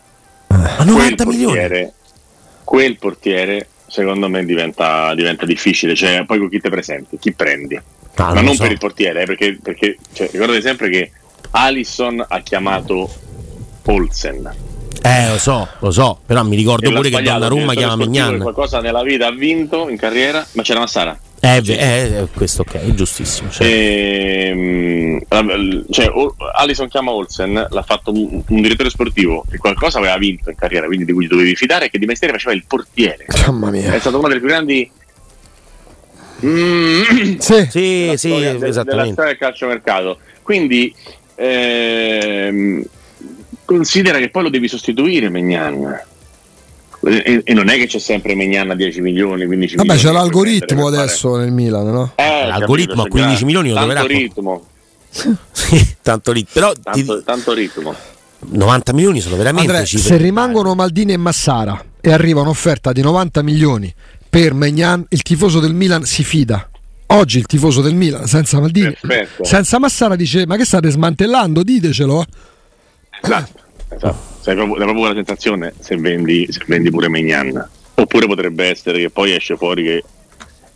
a 0.49 0.83
90 0.83 1.23
quel 1.23 1.37
portiere, 1.39 1.93
quel 2.65 2.99
portiere 2.99 3.69
secondo 3.87 4.29
me 4.29 4.45
diventa, 4.45 5.15
diventa, 5.15 5.47
difficile. 5.47 5.95
Cioè, 5.95 6.25
poi 6.27 6.41
con 6.41 6.49
chi 6.49 6.61
ti 6.61 6.69
presenti, 6.69 7.19
chi 7.19 7.33
prendi. 7.33 7.81
Ah, 8.17 8.35
Ma 8.35 8.41
non 8.41 8.57
so. 8.57 8.65
per 8.65 8.73
il 8.73 8.79
portiere, 8.79 9.23
eh, 9.23 9.27
perché, 9.27 9.59
perché 9.63 9.97
cioè, 10.13 10.29
ricordate 10.33 10.61
sempre 10.61 10.91
che 10.91 11.13
Alisson 11.53 12.25
ha 12.27 12.41
chiamato 12.41 13.09
Olsen. 13.85 14.68
Eh, 15.03 15.29
lo 15.31 15.39
so, 15.39 15.69
lo 15.79 15.91
so, 15.91 16.19
però 16.27 16.43
mi 16.45 16.57
ricordo 16.57 16.91
pure 16.91 17.09
che 17.09 17.23
Donnarumma 17.23 17.75
chiama 17.75 17.97
Mignan. 17.97 18.39
Qualcosa 18.39 18.81
nella 18.81 19.03
vita 19.03 19.27
ha 19.27 19.33
vinto 19.33 19.89
in 19.89 19.97
carriera, 19.97 20.45
ma 20.53 20.63
c'era 20.63 20.81
Massara. 20.81 21.19
Eh, 21.41 21.61
sì. 21.63 21.77
eh, 21.77 22.27
questo 22.35 22.63
ok, 22.63 22.75
è 22.75 22.95
giustissimo. 22.95 23.49
Cioè. 23.49 23.67
E, 23.67 25.23
ehm, 25.29 25.85
cioè, 25.91 26.11
Alison 26.57 26.89
chiama 26.89 27.13
Olsen, 27.13 27.67
l'ha 27.71 27.83
fatto 27.83 28.13
un, 28.13 28.43
un, 28.47 28.61
direttore 28.61 28.91
sportivo 28.91 29.45
che 29.49 29.57
qualcosa 29.59 29.99
aveva 29.99 30.17
vinto 30.19 30.51
in 30.51 30.57
carriera, 30.57 30.87
quindi 30.87 31.05
di 31.05 31.13
cui 31.13 31.29
dovevi 31.29 31.55
fidare, 31.55 31.87
e 31.87 31.91
che 31.91 31.99
di 31.99 32.07
mestiere 32.07 32.33
faceva 32.33 32.55
il 32.55 32.65
portiere. 32.67 33.27
Mamma 33.47 33.71
mia. 33.71 33.93
È 33.93 34.01
stato 34.01 34.19
uno 34.19 34.29
dei 34.29 34.39
più 34.39 34.49
grandi. 34.49 34.91
Mm, 36.45 37.39
sì, 37.39 37.67
sì, 37.71 38.13
sì 38.17 38.29
de- 38.29 38.67
esattamente. 38.67 38.85
Della 38.85 39.07
storia 39.13 39.31
del 39.31 39.39
calciomercato. 39.39 40.19
Quindi 40.43 40.93
ehm, 41.37 42.85
considera 43.69 44.17
che 44.17 44.31
poi 44.31 44.45
lo 44.45 44.49
devi 44.49 44.67
sostituire 44.67 45.29
Megnan 45.29 46.01
e, 47.05 47.43
e, 47.45 47.53
non 47.53 47.69
è 47.69 47.77
che 47.77 47.87
c'è 47.87 47.99
sempre 47.99 48.35
Megnan 48.35 48.71
a 48.71 48.75
10 48.75 49.03
milioni, 49.03 49.45
15 49.45 49.77
Vabbè, 49.77 49.89
milioni. 49.89 49.89
Vabbè, 49.89 50.01
c'è 50.01 50.11
l'algoritmo 50.11 50.87
adesso 50.87 51.31
fare. 51.33 51.45
nel 51.45 51.53
Milan, 51.53 51.87
no? 51.87 52.13
Eh, 52.17 52.47
l'algoritmo 52.47 53.03
a 53.03 53.09
15 53.09 53.45
milioni 53.45 53.69
lo 53.69 53.75
tanto 53.87 54.07
ritmo. 54.07 54.67
sì, 55.53 55.97
tanto 56.01 56.33
ritmo. 56.33 56.51
Però 56.55 56.73
tanto, 56.83 57.19
ti... 57.19 57.25
tanto 57.25 57.53
ritmo. 57.53 57.95
90 58.41 58.93
milioni 58.95 59.21
sono 59.21 59.37
veramente 59.37 59.71
Andrea, 59.71 59.87
se 59.87 60.17
rimangono 60.17 60.75
Maldini 60.75 61.13
e 61.13 61.17
Massara 61.19 61.85
e 62.01 62.11
arriva 62.11 62.41
un'offerta 62.41 62.93
di 62.93 63.03
90 63.03 63.43
milioni 63.43 63.93
per 64.29 64.55
Megnan, 64.55 65.05
il 65.11 65.23
tifoso 65.23 65.61
del 65.61 65.75
Milan 65.75 66.05
si 66.05 66.25
fida. 66.25 66.69
Oggi 67.11 67.39
il 67.39 67.47
tifoso 67.47 67.81
del 67.83 67.95
Milan 67.95 68.27
senza 68.27 68.61
Maldini, 68.61 68.97
Perfetto. 69.01 69.45
senza 69.45 69.79
Massara 69.79 70.17
dice 70.17 70.47
"Ma 70.47 70.57
che 70.57 70.65
state 70.65 70.89
smantellando? 70.91 71.63
Ditecelo". 71.63 72.25
Esatto. 73.23 73.61
esatto 73.89 74.29
sai 74.49 74.55
proprio, 74.55 74.77
proprio 74.77 75.09
la 75.09 75.15
sensazione 75.15 75.75
se 75.79 75.97
vendi, 75.97 76.47
se 76.51 76.63
vendi 76.67 76.91
pure 76.91 77.09
Megnan. 77.09 77.69
Oppure 77.95 78.27
potrebbe 78.27 78.67
essere 78.67 78.99
che 79.01 79.11
poi 79.11 79.35
esce 79.35 79.57
fuori 79.57 79.83
che 79.83 80.05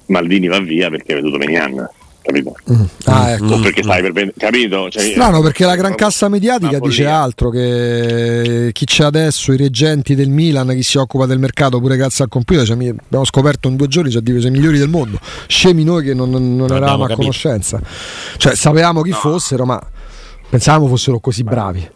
Maldini 0.07 0.48
va 0.48 0.59
via 0.59 0.90
perché 0.90 1.12
ha 1.12 1.14
veduto 1.16 1.38
Megnan. 1.38 1.88
Capito? 2.20 2.55
Mm. 2.70 2.83
Ah, 3.07 3.31
ecco. 3.31 3.55
O 3.55 3.61
perché 3.61 3.83
stai 3.83 4.00
per 4.00 4.12
vendere, 4.12 4.37
capito? 4.38 4.88
Cioè, 4.90 5.02
Strano 5.11 5.40
perché 5.40 5.64
la 5.64 5.74
gran 5.74 5.94
cassa 5.94 6.28
mediatica 6.28 6.78
dice 6.78 7.07
altro 7.07 7.50
che 7.50 8.70
chi 8.72 8.85
c'è 8.85 9.05
adesso, 9.05 9.52
i 9.52 9.57
reggenti 9.57 10.14
del 10.14 10.28
Milan, 10.28 10.68
chi 10.68 10.85
si 10.85 10.98
occupa 10.98 11.26
del 11.26 11.40
mercato, 11.40 11.81
pure 11.81 11.96
cazzo 11.96 12.22
al 12.22 12.28
computer, 12.28 12.64
cioè, 12.64 12.76
abbiamo 12.76 13.24
scoperto 13.24 13.66
in 13.68 13.74
due 13.74 13.88
giorni 13.88 14.11
ci 14.11 14.18
ha 14.18 14.20
diviso 14.20 14.46
i 14.46 14.50
migliori 14.52 14.78
del 14.78 14.88
mondo. 14.88 15.18
Scemi 15.48 15.83
noi 15.83 16.05
che 16.05 16.14
non, 16.14 16.31
non, 16.31 16.55
non 16.55 16.70
eravamo 16.70 17.05
a 17.05 17.09
capito. 17.09 17.16
conoscenza. 17.16 17.81
Cioè 18.37 18.55
sapevamo 18.55 19.02
chi 19.02 19.11
no. 19.11 19.16
fossero, 19.16 19.64
ma 19.64 19.81
pensavamo 20.48 20.87
fossero 20.87 21.18
così 21.18 21.42
bravi 21.42 21.90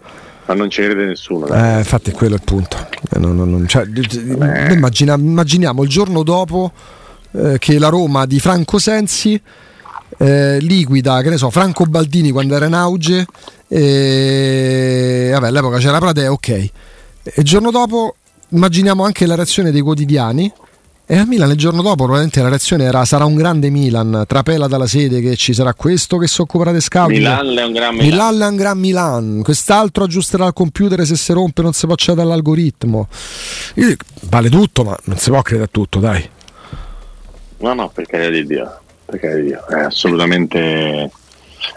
ma 0.47 0.55
non 0.55 0.71
ci 0.71 0.83
crede 0.83 1.07
nessuno. 1.07 1.47
Eh, 1.49 1.79
infatti, 1.79 2.11
quello 2.13 2.35
è 2.35 2.39
il 2.39 2.45
punto. 2.45 2.77
Eh, 3.13 3.19
non, 3.19 3.37
non, 3.37 3.67
cioè, 3.67 3.85
immagina, 4.71 5.15
immaginiamo 5.15 5.83
il 5.83 5.89
giorno 5.89 6.23
dopo 6.23 6.73
eh, 7.33 7.59
che 7.59 7.79
la 7.79 7.89
Roma 7.89 8.27
di 8.27 8.39
Franco 8.41 8.79
Sensi 8.79 9.41
eh, 10.19 10.59
liquida, 10.61 11.21
che 11.23 11.31
ne 11.31 11.37
so, 11.37 11.51
Franco 11.51 11.85
Baldini 11.85 12.31
quando 12.31 12.55
era 12.55 12.67
in 12.67 12.75
auge. 12.75 13.27
E, 13.69 15.31
vabbè, 15.33 15.49
all'epoca 15.49 15.79
c'era 15.79 15.99
Pradè, 15.99 16.31
ok. 16.31 16.49
E 16.49 16.73
il 17.35 17.45
giorno 17.45 17.71
dopo 17.71 18.17
immaginiamo 18.51 19.05
anche 19.05 19.27
la 19.27 19.35
reazione 19.35 19.73
dei 19.73 19.81
quotidiani 19.81 20.51
e 21.09 21.19
a 21.19 21.25
Milan 21.25 21.51
il 21.51 21.57
giorno 21.57 21.83
dopo 21.83 21.97
probabilmente 21.99 22.43
la 22.43 22.49
reazione 22.49 22.83
era 22.83 23.05
sarà 23.05 23.25
un 23.25 23.37
grande 23.37 23.71
Milan, 23.71 24.25
trapela 24.27 24.67
dalla 24.67 24.89
sede 24.89 25.21
che 25.21 25.37
ci 25.37 25.55
sarà 25.55 25.73
questo 25.73 26.19
che 26.19 26.27
si 26.27 26.41
occuperà 26.41 26.73
di 26.73 26.81
scouting. 26.81 27.19
Milan 27.19 27.57
è 27.57 27.65
un 27.65 27.73
gran 27.73 27.95
Milan. 27.95 28.09
Milan 28.09 28.43
è 28.43 28.47
un 28.49 28.57
gran 28.57 28.79
Milan, 28.79 29.41
quest'altro 29.45 30.03
aggiusterà 30.03 30.47
il 30.47 30.53
computer 30.53 31.07
se 31.07 31.15
si 31.15 31.33
rompe 31.33 31.63
non 31.63 31.73
si 31.73 31.85
può 31.85 31.95
accedere 31.95 32.23
all'algoritmo. 32.23 33.07
Vale 34.23 34.49
tutto 34.49 34.83
ma 34.83 34.97
non 35.05 35.17
si 35.17 35.31
può 35.31 35.41
credere 35.43 35.69
a 35.69 35.71
tutto 35.71 36.01
dai. 36.01 36.29
No 37.59 37.73
no 37.73 37.89
per 37.89 38.07
carità 38.07 38.31
di 38.31 38.45
Dio, 38.45 38.81
per 39.05 39.21
carità 39.21 39.41
di 39.41 39.47
Dio, 39.47 39.67
è 39.69 39.85
assolutamente, 39.85 41.11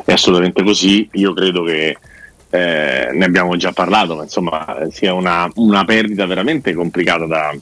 è 0.05 0.11
assolutamente 0.11 0.63
così, 0.63 1.07
io 1.13 1.33
credo 1.33 1.63
che 1.63 1.97
eh, 2.49 3.09
ne 3.13 3.25
abbiamo 3.25 3.55
già 3.57 3.71
parlato, 3.73 4.15
ma 4.15 4.23
insomma 4.23 4.87
sia 4.91 5.13
una, 5.13 5.47
una 5.55 5.85
perdita 5.85 6.25
veramente 6.25 6.73
complicata 6.73 7.27
da 7.27 7.55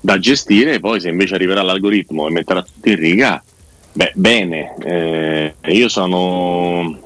da 0.00 0.18
gestire, 0.18 0.80
poi 0.80 1.00
se 1.00 1.08
invece 1.08 1.34
arriverà 1.34 1.62
l'algoritmo 1.62 2.26
e 2.26 2.30
metterà 2.30 2.62
tutti 2.62 2.90
in 2.90 2.96
riga, 2.96 3.42
beh, 3.92 4.12
bene, 4.14 4.74
eh, 4.82 5.54
io 5.66 5.88
sono 5.88 6.98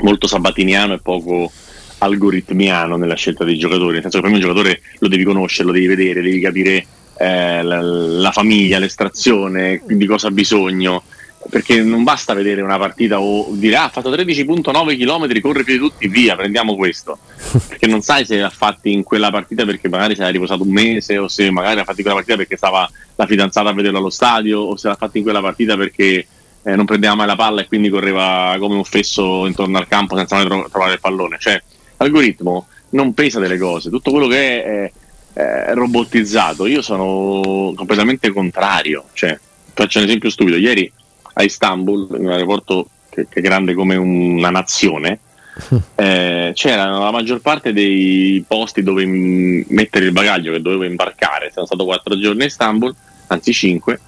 molto 0.00 0.26
sabatiniano 0.26 0.94
e 0.94 1.00
poco 1.00 1.50
algoritmiano 1.98 2.96
nella 2.96 3.14
scelta 3.14 3.44
dei 3.44 3.58
giocatori, 3.58 3.94
nel 3.94 4.02
senso 4.02 4.18
che 4.18 4.22
per 4.22 4.30
me 4.30 4.36
un 4.36 4.42
giocatore 4.42 4.80
lo 4.98 5.08
devi 5.08 5.24
conoscere, 5.24 5.66
lo 5.66 5.72
devi 5.72 5.86
vedere, 5.86 6.22
devi 6.22 6.40
capire 6.40 6.86
eh, 7.18 7.62
la, 7.62 7.80
la, 7.80 8.30
famiglia, 8.32 8.78
l'estrazione, 8.78 9.82
di 9.86 10.06
cosa 10.06 10.28
ha 10.28 10.30
bisogno, 10.30 11.02
perché 11.48 11.82
non 11.82 12.02
basta 12.02 12.34
vedere 12.34 12.62
una 12.62 12.78
partita 12.78 13.20
o 13.20 13.48
dire 13.52 13.76
ah, 13.76 13.84
ha 13.84 13.88
fatto 13.88 14.10
13.9 14.10 14.96
km, 14.96 15.40
corre 15.40 15.64
più 15.64 15.74
di 15.74 15.78
tutti, 15.78 16.08
via, 16.08 16.36
prendiamo 16.36 16.76
questo. 16.76 17.18
perché 17.68 17.86
non 17.86 18.00
sai 18.02 18.24
se 18.24 18.38
l'ha 18.38 18.50
fatti 18.50 18.92
in 18.92 19.02
quella 19.02 19.30
partita 19.30 19.64
perché 19.64 19.88
magari 19.88 20.14
si 20.14 20.20
era 20.20 20.30
riposato 20.30 20.62
un 20.62 20.70
mese 20.70 21.18
o 21.18 21.28
se 21.28 21.50
magari 21.50 21.76
l'ha 21.76 21.84
fatti 21.84 22.00
in 22.00 22.04
quella 22.04 22.18
partita 22.18 22.36
perché 22.36 22.56
stava 22.56 22.90
la 23.14 23.26
fidanzata 23.26 23.68
a 23.68 23.72
vederlo 23.72 23.98
allo 23.98 24.10
stadio 24.10 24.60
o 24.60 24.76
se 24.76 24.88
l'ha 24.88 24.96
fatti 24.96 25.18
in 25.18 25.24
quella 25.24 25.40
partita 25.40 25.76
perché 25.76 26.26
eh, 26.62 26.74
non 26.74 26.84
prendeva 26.84 27.14
mai 27.14 27.26
la 27.26 27.36
palla 27.36 27.60
e 27.60 27.68
quindi 27.68 27.88
correva 27.88 28.56
come 28.58 28.74
un 28.74 28.84
fesso 28.84 29.46
intorno 29.46 29.78
al 29.78 29.86
campo 29.86 30.16
senza 30.16 30.34
mai 30.34 30.46
tro- 30.46 30.68
trovare 30.68 30.94
il 30.94 31.00
pallone. 31.00 31.36
Cioè, 31.38 31.62
l'algoritmo 31.96 32.66
non 32.90 33.14
pesa 33.14 33.38
delle 33.38 33.56
cose, 33.56 33.88
tutto 33.88 34.10
quello 34.10 34.26
che 34.26 34.64
è, 34.64 34.92
è, 35.32 35.40
è 35.68 35.74
robotizzato. 35.74 36.66
Io 36.66 36.82
sono 36.82 37.72
completamente 37.76 38.32
contrario. 38.32 39.04
Cioè, 39.12 39.38
faccio 39.72 39.98
un 39.98 40.04
esempio 40.06 40.28
stupido. 40.28 40.56
Ieri 40.56 40.90
a 41.38 41.42
Istanbul, 41.42 42.08
in 42.18 42.26
un 42.26 42.32
aeroporto 42.32 42.88
che, 43.10 43.26
che 43.28 43.40
è 43.40 43.42
grande 43.42 43.74
come 43.74 43.96
una 43.96 44.50
nazione, 44.50 45.20
eh, 45.96 46.52
c'erano 46.54 47.00
la 47.00 47.10
maggior 47.10 47.40
parte 47.40 47.72
dei 47.72 48.44
posti 48.46 48.82
dove 48.82 49.04
mettere 49.06 50.06
il 50.06 50.12
bagaglio 50.12 50.52
che 50.52 50.62
dovevo 50.62 50.84
imbarcare. 50.84 51.50
Sono 51.52 51.66
stato 51.66 51.84
quattro 51.84 52.18
giorni 52.18 52.42
a 52.42 52.46
Istanbul, 52.46 52.94
anzi 53.28 53.52
cinque. 53.52 54.00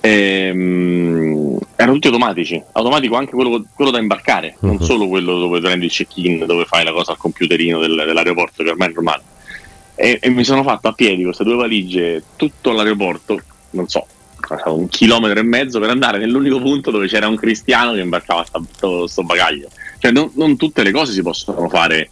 Ehm, 0.00 1.58
erano 1.76 1.94
tutti 1.94 2.08
automatici, 2.08 2.62
automatico 2.72 3.16
anche 3.16 3.32
quello, 3.32 3.64
quello 3.74 3.90
da 3.90 3.98
imbarcare, 3.98 4.56
uh-huh. 4.58 4.66
non 4.66 4.76
mhm. 4.76 4.82
solo 4.82 5.08
quello 5.08 5.38
dove 5.38 5.60
prendi 5.60 5.86
il 5.86 5.90
check-in, 5.90 6.44
dove 6.44 6.64
fai 6.66 6.84
la 6.84 6.92
cosa 6.92 7.12
al 7.12 7.18
computerino 7.18 7.78
del, 7.78 8.02
dell'aeroporto, 8.06 8.62
che 8.62 8.70
ormai 8.70 8.88
è 8.88 8.92
normale. 8.92 9.22
E, 9.94 10.18
e 10.20 10.28
mi 10.28 10.44
sono 10.44 10.62
fatto 10.62 10.88
a 10.88 10.92
piedi 10.92 11.22
queste 11.22 11.44
due 11.44 11.54
valigie 11.54 12.22
tutto 12.36 12.72
l'aeroporto, 12.72 13.40
non 13.70 13.88
so, 13.88 14.06
un 14.66 14.88
chilometro 14.88 15.40
e 15.40 15.42
mezzo 15.42 15.80
per 15.80 15.90
andare 15.90 16.18
nell'unico 16.18 16.60
punto 16.60 16.90
dove 16.90 17.06
c'era 17.06 17.28
un 17.28 17.36
cristiano 17.36 17.92
che 17.92 18.00
imbarcava 18.00 18.44
questo 18.50 19.22
bagaglio. 19.22 19.68
Cioè, 19.98 20.12
non, 20.12 20.30
non, 20.34 20.56
tutte 20.56 20.82
le 20.82 20.90
cose 20.90 21.12
si 21.12 21.22
possono 21.22 21.68
fare 21.68 22.10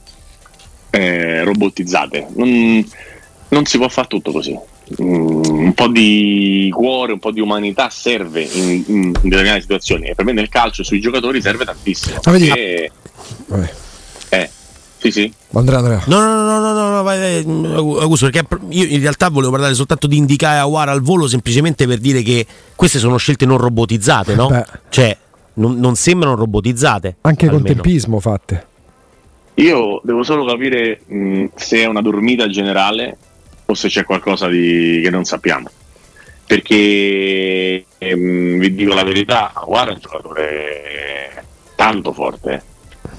eh, 0.90 1.44
robotizzate, 1.44 2.28
non, 2.34 2.86
non, 3.48 3.64
si 3.66 3.76
può 3.76 3.88
fare 3.88 4.08
tutto 4.08 4.32
così. 4.32 4.58
Mm, 5.00 5.42
un 5.44 5.72
po' 5.74 5.88
di 5.88 6.70
cuore, 6.74 7.12
un 7.12 7.18
po' 7.18 7.30
di 7.30 7.40
umanità 7.40 7.88
serve 7.88 8.42
in, 8.42 8.84
in, 8.86 9.12
determinate 9.12 9.60
situazioni 9.60 10.08
e 10.08 10.14
per 10.14 10.24
me 10.24 10.32
nel 10.32 10.48
calcio 10.48 10.82
sui 10.82 11.00
giocatori 11.00 11.40
serve 11.40 11.64
tantissimo. 11.64 12.20
Ah, 12.24 12.36
e, 12.36 12.90
eh, 14.30 14.50
sì, 15.02 15.10
sì. 15.10 15.32
Andrea, 15.54 15.78
Andrea. 15.78 16.02
No, 16.06 16.20
no, 16.20 16.44
no, 16.44 16.60
no, 16.60 16.72
no, 16.72 16.90
no 16.90 17.02
vai, 17.02 17.42
vai, 17.42 17.74
Augusto, 18.00 18.30
perché 18.30 18.46
io 18.68 18.84
in 18.84 19.00
realtà 19.00 19.30
volevo 19.30 19.50
parlare 19.50 19.74
soltanto 19.74 20.06
di 20.06 20.16
indicare 20.16 20.58
Awar 20.58 20.90
al 20.90 21.02
volo 21.02 21.26
semplicemente 21.26 21.88
per 21.88 21.98
dire 21.98 22.22
che 22.22 22.46
queste 22.76 23.00
sono 23.00 23.16
scelte 23.16 23.44
non 23.44 23.58
robotizzate, 23.58 24.36
no? 24.36 24.46
Beh. 24.46 24.64
Cioè, 24.90 25.16
non, 25.54 25.76
non, 25.80 25.96
sembrano 25.96 26.36
robotizzate. 26.36 27.16
Anche 27.22 27.46
almeno. 27.46 27.64
con 27.64 27.74
tempismo 27.74 28.20
fatte. 28.20 28.66
Io 29.54 30.00
devo 30.04 30.22
solo 30.22 30.44
capire 30.44 31.00
mh, 31.04 31.46
se 31.56 31.78
è 31.78 31.86
una 31.86 32.00
dormita 32.00 32.46
generale 32.46 33.16
o 33.66 33.74
se 33.74 33.88
c'è 33.88 34.04
qualcosa 34.04 34.46
di, 34.46 35.00
che 35.02 35.10
non 35.10 35.24
sappiamo. 35.24 35.68
Perché 36.46 37.86
ehm, 37.98 38.56
vi 38.56 38.72
dico 38.72 38.94
la 38.94 39.02
verità, 39.02 39.50
Awar 39.52 39.88
è 39.88 39.92
un 39.94 39.98
giocatore 39.98 41.44
tanto 41.74 42.12
forte, 42.12 42.62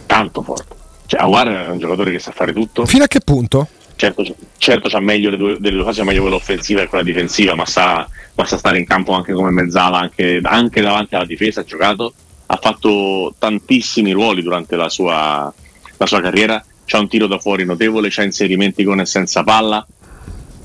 tanto 0.06 0.42
forte 0.44 0.82
cioè, 1.14 1.22
Aguar 1.22 1.48
è 1.48 1.70
un 1.70 1.78
giocatore 1.78 2.12
che 2.12 2.20
sa 2.20 2.32
fare 2.32 2.54
tutto. 2.54 2.86
Fino 2.86 3.04
a 3.04 3.08
che 3.08 3.20
punto? 3.20 3.68
Certo, 3.96 4.26
certo 4.58 4.90
c'ha 4.90 5.00
meglio 5.00 5.30
le 5.30 5.38
due, 5.38 5.58
delle 5.60 5.76
due 5.76 5.86
fasi, 5.86 6.02
meglio 6.02 6.22
quella 6.22 6.36
offensiva 6.36 6.82
e 6.82 6.88
quella 6.88 7.04
difensiva, 7.04 7.56
ma 7.56 7.66
sa, 7.66 8.08
ma 8.34 8.46
sa 8.46 8.58
stare 8.58 8.80
in 8.80 8.86
campo 8.86 9.14
anche 9.14 9.34
come 9.34 9.52
mezzala, 9.52 10.00
anche, 10.00 10.42
anche, 10.44 10.82
davanti 10.82 11.16
alla 11.16 11.26
difesa 11.26 11.62
ha 11.62 11.64
giocato, 11.64 12.14
ha 12.48 12.58
fatto 12.58 13.36
tantissimi 13.38 14.12
ruoli 14.12 14.42
durante 14.42 14.76
la 14.76 14.90
sua, 14.90 15.54
la 15.98 16.06
sua 16.06 16.22
carriera, 16.22 16.64
c'ha 16.86 17.00
un 17.00 17.08
tiro 17.08 17.28
da 17.28 17.38
fuori 17.38 17.66
notevole, 17.66 18.10
c'ha 18.10 18.24
inserimenti 18.24 18.84
con 18.84 19.00
e 19.00 19.06
senza 19.06 19.44
palla, 19.44 19.86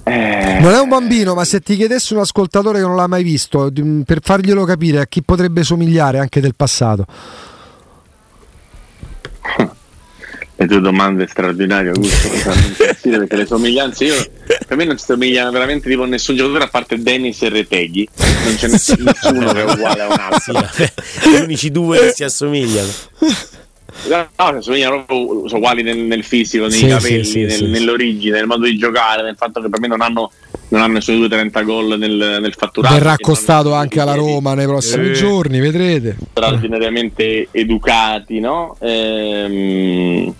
eh... 0.05 0.59
Non 0.61 0.73
è 0.73 0.81
un 0.81 0.89
bambino, 0.89 1.35
ma 1.35 1.45
se 1.45 1.61
ti 1.61 1.77
chiedesse 1.77 2.15
un 2.15 2.21
ascoltatore 2.21 2.79
che 2.81 2.87
non 2.87 2.97
l'ha 2.97 3.07
mai 3.07 3.23
visto, 3.23 3.71
per 4.05 4.21
farglielo 4.23 4.65
capire 4.65 5.01
a 5.01 5.07
chi 5.07 5.23
potrebbe 5.23 5.63
somigliare 5.63 6.19
anche 6.19 6.41
del 6.41 6.55
passato. 6.55 7.05
tue 10.67 10.81
domande 10.81 11.27
straordinarie, 11.29 11.91
Augusto, 11.91 12.29
perché 13.01 13.37
le 13.37 13.47
somiglianze 13.47 14.05
io 14.05 14.15
per 14.67 14.77
me 14.77 14.85
non 14.85 14.99
si 14.99 15.05
somigliano 15.05 15.51
veramente 15.53 15.89
tipo 15.89 16.05
nessun 16.05 16.35
giocatore 16.35 16.65
a 16.65 16.69
parte 16.69 17.01
Dennis 17.01 17.43
e 17.43 17.49
Reteghi, 17.49 18.09
non 18.45 18.57
c'è 18.57 18.67
nessuno 18.69 19.53
che 19.53 19.65
è 19.65 19.73
uguale 19.73 20.03
a 20.03 20.07
un 20.07 20.17
altro. 20.19 20.69
Sì, 20.73 21.31
gli 21.31 21.41
unici 21.43 21.71
due 21.71 21.99
che 21.99 22.13
si 22.13 22.25
assomigliano. 22.25 22.91
No, 24.07 24.61
sono 24.61 25.05
uguali 25.07 25.83
nel, 25.83 25.99
nel 25.99 26.23
fisico, 26.25 26.67
nei 26.67 26.79
sì, 26.79 26.87
capelli, 26.87 27.25
sì, 27.25 27.41
nel, 27.41 27.51
sì, 27.51 27.67
nell'origine, 27.67 28.37
nel 28.37 28.47
modo 28.47 28.65
di 28.65 28.77
giocare, 28.77 29.23
nel 29.23 29.37
fatto 29.37 29.61
che 29.61 29.69
per 29.69 29.81
me 29.81 29.89
non 29.89 30.01
hanno, 30.01 30.31
non 30.69 30.83
hanno 30.83 30.95
nessuno 30.95 31.19
due 31.19 31.29
30 31.29 31.63
gol 31.63 31.99
nel, 31.99 32.39
nel 32.41 32.55
fatturato. 32.57 32.95
Verrà 32.95 33.13
accostato 33.13 33.75
anche 33.75 34.01
alla 34.01 34.15
Roma 34.15 34.55
nei 34.55 34.67
prossimi 34.67 35.09
eh, 35.09 35.13
giorni, 35.13 35.59
vedrete. 35.59 36.17
Straordinariamente 36.31 37.49
educati, 37.51 38.39
no? 38.39 38.77
Ehm, 38.81 40.35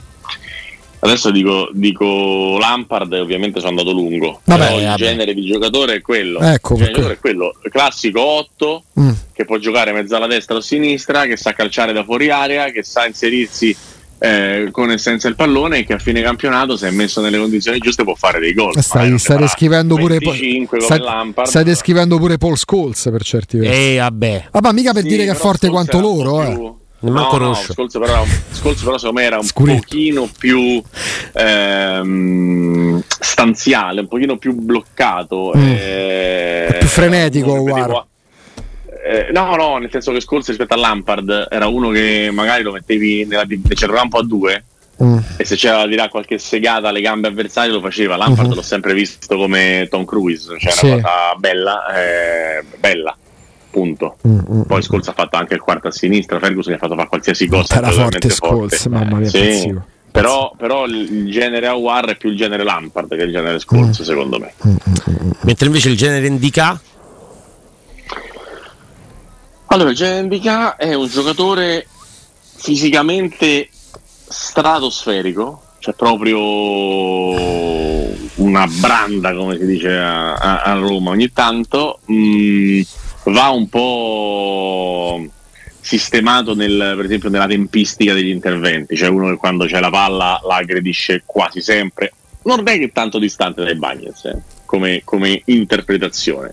Adesso 1.01 1.31
dico, 1.31 1.71
dico 1.73 2.59
Lampard 2.59 3.13
e 3.13 3.21
ovviamente 3.21 3.61
sono 3.61 3.71
andato 3.71 3.93
lungo. 3.93 4.41
Vabbè, 4.45 4.73
il 4.73 4.85
vabbè. 4.85 4.97
genere 4.97 5.35
di 5.35 5.45
giocatore 5.45 5.95
è 5.95 6.01
quello. 6.01 6.41
Ecco, 6.41 6.75
il 6.75 6.85
giocatore 6.85 7.15
è 7.15 7.19
quello. 7.19 7.55
classico 7.71 8.21
8 8.21 8.85
mm. 8.99 9.11
che 9.33 9.45
può 9.45 9.59
giocare 9.59 9.93
mezzala 9.93 10.27
destra 10.27 10.57
o 10.57 10.61
sinistra, 10.61 11.27
che 11.27 11.37
sa 11.37 11.53
calciare 11.53 11.93
da 11.93 12.03
fuori 12.03 12.31
area, 12.31 12.71
che 12.71 12.83
sa 12.83 13.07
inserirsi 13.07 13.77
eh, 14.19 14.69
con 14.73 14.91
e 14.91 14.99
senza 14.99 15.29
il 15.29 15.37
pallone 15.37 15.79
e 15.79 15.85
che 15.85 15.93
a 15.93 15.99
fine 15.99 16.21
campionato 16.21 16.77
se 16.77 16.89
è 16.89 16.91
messo 16.91 17.21
nelle 17.21 17.39
condizioni 17.39 17.79
giuste 17.79 18.03
può 18.03 18.15
fare 18.15 18.41
dei 18.41 18.53
gol. 18.53 18.73
Stai, 18.83 19.17
stai 19.19 19.39
descrivendo 19.39 19.95
pure 19.95 20.19
stai, 20.19 21.01
stai 21.45 21.65
descrivendo 21.65 22.19
pure 22.19 22.39
Paul 22.39 22.59
Scholes 22.59 23.09
per 23.11 23.23
certi 23.23 23.59
versi. 23.59 23.81
Eh 23.81 23.99
vabbè. 23.99 24.49
Vabbè, 24.51 24.73
mica 24.73 24.93
per 24.93 25.03
sì, 25.03 25.09
dire 25.09 25.25
che 25.25 25.31
è 25.31 25.35
forte 25.35 25.69
quanto 25.69 26.01
loro, 26.01 26.43
eh. 26.43 26.87
Non 27.01 27.13
no, 27.13 27.37
no, 27.37 27.55
Scholz 27.55 27.97
però, 27.97 28.25
Scholz 28.51 28.83
però 28.83 28.99
secondo 28.99 29.21
me 29.21 29.27
era 29.27 29.37
un 29.37 29.45
Scuretto. 29.45 29.81
pochino 29.83 30.29
più 30.37 30.83
ehm, 31.33 33.01
stanziale, 33.07 34.01
un 34.01 34.09
pochino 34.09 34.37
più 34.37 34.55
bloccato. 34.55 35.53
Mm. 35.57 35.63
Eh, 35.65 36.77
più 36.81 36.89
frenetico, 36.89 37.63
guarda. 37.63 38.05
Eh, 39.07 39.29
no, 39.33 39.55
no, 39.55 39.79
nel 39.79 39.91
senso 39.93 40.11
che 40.13 40.21
Scholz 40.21 40.49
rispetto 40.49 40.75
a 40.75 40.77
Lampard 40.77 41.47
era 41.51 41.69
uno 41.69 41.91
che 41.91 42.31
magari 42.33 42.65
lo 42.65 42.73
mettevi 42.73 43.25
nella, 43.27 43.45
nel 43.45 43.77
centrocampo 43.77 44.19
a 44.19 44.25
due 44.25 44.65
mm. 45.01 45.19
e 45.37 45.45
se 45.45 45.55
c'era 45.55 45.77
da 45.79 45.89
tirare 45.89 46.11
qualche 46.11 46.39
segata 46.39 46.89
alle 46.89 47.01
gambe 47.01 47.29
avversarie 47.29 47.71
lo 47.71 47.81
faceva. 47.81 48.17
Lampard 48.17 48.49
mm-hmm. 48.49 48.57
l'ho 48.57 48.63
sempre 48.63 48.93
visto 48.93 49.37
come 49.37 49.87
Tom 49.89 50.05
Cruise, 50.05 50.59
cioè 50.59 50.73
sì. 50.73 50.87
una 50.87 50.95
cosa 50.97 51.35
bella, 51.37 51.87
eh, 51.95 52.65
bella 52.77 53.17
punto. 53.71 54.17
Mm, 54.27 54.39
mm, 54.39 54.61
Poi 54.63 54.83
Scholes 54.83 55.09
ha 55.09 55.13
fatto 55.13 55.37
anche 55.37 55.55
il 55.55 55.61
quarto 55.61 55.89
a 55.89 55.91
sinistra, 55.91 56.39
Ferguson 56.39 56.73
gli 56.73 56.77
ha 56.77 56.79
fatto 56.79 56.95
fare 56.95 57.09
qualsiasi 57.09 57.47
cosa. 57.47 57.77
Era 57.77 57.91
forte 57.91 58.31
Scholes, 58.31 58.87
mamma 58.87 59.19
mia, 59.19 59.29
sì. 59.29 59.75
Però, 60.11 60.53
però, 60.57 60.87
il 60.87 61.31
genere 61.31 61.67
Awar 61.67 62.11
è 62.11 62.17
più 62.17 62.31
il 62.31 62.37
genere 62.37 62.65
Lampard 62.65 63.15
che 63.15 63.23
il 63.23 63.31
genere 63.31 63.59
Scholes, 63.59 64.01
mm. 64.01 64.05
secondo 64.05 64.39
me. 64.39 64.53
Mentre 65.43 65.67
invece 65.67 65.91
il 65.91 65.97
genere 65.97 66.27
Indica? 66.27 66.81
Allora, 69.67 69.91
il 69.91 69.97
genere 69.97 70.21
Indica 70.21 70.77
è 70.77 70.95
un 70.95 71.07
giocatore 71.07 71.87
fisicamente 72.57 73.69
stratosferico, 74.29 75.63
cioè 75.79 75.95
proprio 75.95 76.39
una 78.37 78.67
branda, 78.67 79.35
come 79.35 79.57
si 79.59 79.67
dice 79.67 79.97
a, 79.97 80.35
a, 80.35 80.63
a 80.63 80.73
Roma 80.75 81.11
ogni 81.11 81.33
tanto. 81.33 82.01
Mm, 82.11 82.81
va 83.31 83.49
un 83.49 83.69
po' 83.69 85.27
sistemato 85.81 86.55
nel, 86.55 86.95
per 86.97 87.05
esempio 87.05 87.31
nella 87.31 87.47
tempistica 87.47 88.13
degli 88.13 88.29
interventi, 88.29 88.97
cioè 88.97 89.09
uno 89.09 89.29
che 89.31 89.37
quando 89.37 89.65
c'è 89.67 89.81
la 89.81 89.91
palla 89.91 90.41
la 90.45 90.57
aggredisce 90.57 91.23
quasi 91.25 91.61
sempre, 91.61 92.13
non 92.43 92.67
è 92.67 92.79
che 92.79 92.93
tanto 92.93 93.19
distante 93.19 93.65
dai 93.65 93.77
Bagnets 93.77 94.25
eh, 94.27 94.43
come, 94.65 95.03
come, 95.05 95.41
interpretazione, 95.47 96.53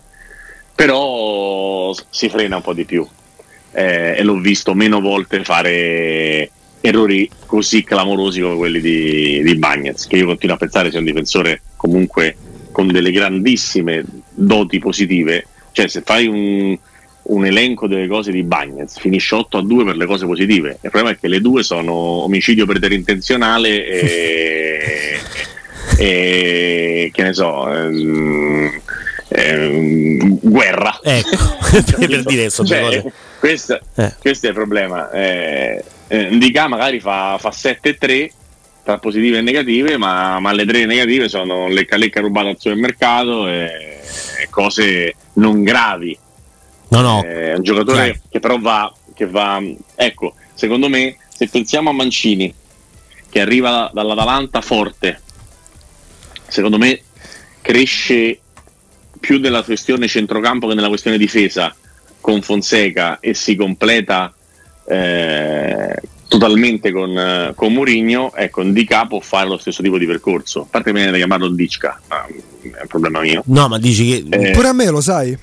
però 0.73 1.93
si 2.09 2.29
frena 2.29 2.57
un 2.57 2.61
po' 2.61 2.73
di 2.73 2.85
più. 2.85 3.07
Eh, 3.71 4.15
e 4.17 4.23
l'ho 4.23 4.39
visto 4.39 4.73
meno 4.73 5.01
volte 5.01 5.43
fare 5.43 6.49
errori 6.79 7.29
così 7.45 7.83
clamorosi 7.83 8.39
come 8.39 8.55
quelli 8.55 8.79
di, 8.79 9.41
di 9.43 9.55
Bagnets, 9.55 10.07
che 10.07 10.15
io 10.15 10.25
continuo 10.25 10.55
a 10.55 10.59
pensare 10.59 10.89
sia 10.91 10.99
un 10.99 11.05
difensore 11.05 11.61
comunque 11.75 12.37
con 12.71 12.87
delle 12.87 13.11
grandissime 13.11 14.03
doti 14.33 14.79
positive 14.79 15.47
cioè, 15.75 15.89
se 15.89 16.01
fai 16.05 16.25
un, 16.25 16.77
un 17.23 17.45
elenco 17.45 17.85
delle 17.85 18.07
cose 18.07 18.31
di 18.31 18.43
Bagnets, 18.43 18.97
finisce 18.97 19.35
8 19.35 19.57
a 19.57 19.61
2 19.61 19.83
per 19.83 19.97
le 19.97 20.05
cose 20.05 20.25
positive. 20.25 20.77
Il 20.81 20.89
problema 20.89 21.09
è 21.09 21.19
che 21.19 21.27
le 21.27 21.41
due 21.41 21.63
sono 21.63 21.91
omicidio 21.91 22.65
preterintenzionale 22.65 23.85
e, 23.85 25.19
e 25.99 27.11
che 27.13 27.23
ne 27.23 27.33
so, 27.33 27.69
ehm, 27.69 28.81
ehm, 29.27 30.39
guerra. 30.41 30.97
Ecco, 31.03 31.57
per 31.99 32.23
dire 32.23 32.49
cioè, 32.49 33.03
questo, 33.37 33.81
eh. 33.95 34.13
questo, 34.17 34.45
è 34.45 34.49
il 34.49 34.55
problema. 34.55 35.11
Eh, 35.11 35.83
eh, 36.07 36.29
Ndica 36.29 36.69
magari 36.69 37.01
fa, 37.01 37.37
fa 37.37 37.51
7 37.51 37.89
e 37.89 37.97
3 37.97 38.31
tra 38.85 38.99
positive 38.99 39.39
e 39.39 39.41
negative, 39.41 39.97
ma, 39.97 40.39
ma 40.39 40.53
le 40.53 40.63
tre 40.63 40.85
negative 40.85 41.27
sono 41.27 41.67
lecca 41.67 41.97
lecca 41.97 42.21
rubata 42.21 42.49
al 42.49 42.59
supermercato 42.59 43.47
e, 43.47 43.63
e 44.43 44.49
cose 44.51 45.15
non 45.33 45.63
gravi. 45.63 46.15
No, 46.89 47.01
no. 47.01 47.23
È 47.23 47.55
un 47.55 47.63
giocatore 47.63 48.03
Chiaro. 48.03 48.19
che 48.29 48.39
però 48.39 48.59
va, 48.59 48.93
che 49.15 49.25
va. 49.25 49.59
Ecco, 49.95 50.35
secondo 50.53 50.87
me, 50.87 51.17
se 51.27 51.47
pensiamo 51.47 51.89
a 51.89 51.93
Mancini, 51.93 52.53
che 53.27 53.41
arriva 53.41 53.89
dall'Atalanta 53.91 54.61
forte, 54.61 55.19
secondo 56.47 56.77
me 56.77 57.01
cresce 57.61 58.39
più 59.19 59.39
nella 59.39 59.63
questione 59.63 60.07
centrocampo 60.07 60.67
che 60.67 60.75
nella 60.75 60.89
questione 60.89 61.17
difesa 61.17 61.75
con 62.21 62.43
Fonseca 62.43 63.19
e 63.19 63.33
si 63.33 63.55
completa 63.55 64.31
eh, 64.87 65.95
totalmente 66.27 66.91
con, 66.91 67.53
con 67.55 67.73
Mourinho, 67.73 68.33
ecco, 68.35 68.63
Dica 68.63 69.05
può 69.05 69.19
fare 69.19 69.47
lo 69.47 69.57
stesso 69.57 69.81
tipo 69.81 69.97
di 69.97 70.05
percorso. 70.05 70.61
A 70.61 70.67
parte 70.69 70.91
che 70.91 70.95
viene 70.95 71.11
da 71.11 71.17
chiamarlo 71.17 71.49
Dicca, 71.49 71.99
ma 72.07 72.25
è 72.25 72.81
un 72.81 72.87
problema 72.87 73.21
mio. 73.21 73.43
No, 73.45 73.67
ma 73.67 73.77
dici 73.77 74.07
che. 74.07 74.37
Eh, 74.37 74.51
Pure 74.51 74.67
a 74.67 74.73
me 74.73 74.89
lo 74.89 75.01
sai? 75.01 75.37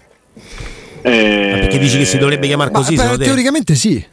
Eh, 1.04 1.58
perché 1.60 1.78
dici 1.78 1.98
che 1.98 2.04
si 2.04 2.18
dovrebbe 2.18 2.46
chiamare 2.46 2.70
così? 2.70 2.94
Beh, 2.94 3.18
teoricamente 3.18 3.74
sì. 3.74 4.04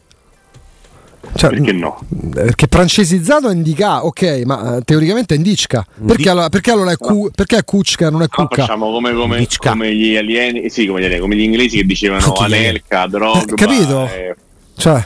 Cioè, 1.36 1.52
perché 1.52 1.72
no? 1.74 2.02
Perché 2.34 2.66
francesizzato 2.68 3.50
è 3.50 3.54
indica, 3.54 4.04
ok, 4.06 4.42
ma 4.46 4.78
uh, 4.78 4.82
teoricamente 4.84 5.36
è 5.36 5.38
indicca. 5.38 5.86
Perché, 6.06 6.30
allora, 6.30 6.50
perché 6.50 6.72
allora 6.72 6.92
è, 6.92 6.98
cu- 6.98 7.26
no. 7.26 7.32
perché 7.36 7.58
è 7.58 7.64
Kuchka, 7.64 8.10
non 8.10 8.24
è 8.24 8.28
Kuka? 8.28 8.42
No, 8.42 8.48
facciamo 8.66 8.92
come, 8.92 9.14
come, 9.14 9.48
come, 9.58 9.96
gli 9.96 10.16
alieni, 10.16 10.70
sì, 10.70 10.88
come 10.88 11.02
gli, 11.02 11.06
alieni, 11.06 11.22
come 11.22 11.36
gli 11.36 11.42
inglesi 11.42 11.78
che 11.78 11.86
dicevano 11.86 12.34
Anelka, 12.34 13.06
Drogba. 13.06 13.42
Eh, 13.42 13.54
capito? 13.54 14.06
Eh, 14.06 14.36
cioè, 14.76 15.06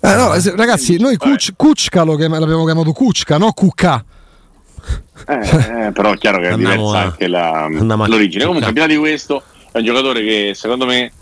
eh, 0.00 0.14
no, 0.14 0.32
ragazzi, 0.56 0.98
noi 0.98 1.16
Kuch, 1.16 1.52
Kuchka 1.56 2.02
lo 2.02 2.16
chiam- 2.16 2.38
l'abbiamo 2.38 2.64
chiamato 2.64 2.92
Kuchka, 2.92 3.38
no 3.38 3.52
Kuka. 3.52 4.04
Eh, 5.26 5.86
eh, 5.86 5.92
però 5.92 6.12
è 6.12 6.18
chiaro 6.18 6.38
che 6.40 6.48
è 6.48 6.56
diversa 6.56 6.98
anche 6.98 7.26
la, 7.26 7.68
l'origine. 7.68 8.44
Comunque, 8.44 8.68
al 8.68 8.72
di 8.72 8.78
là 8.80 8.86
di 8.86 8.96
questo, 8.96 9.42
è 9.70 9.78
un 9.78 9.84
giocatore 9.84 10.22
che 10.24 10.52
secondo 10.54 10.86
me 10.86 11.12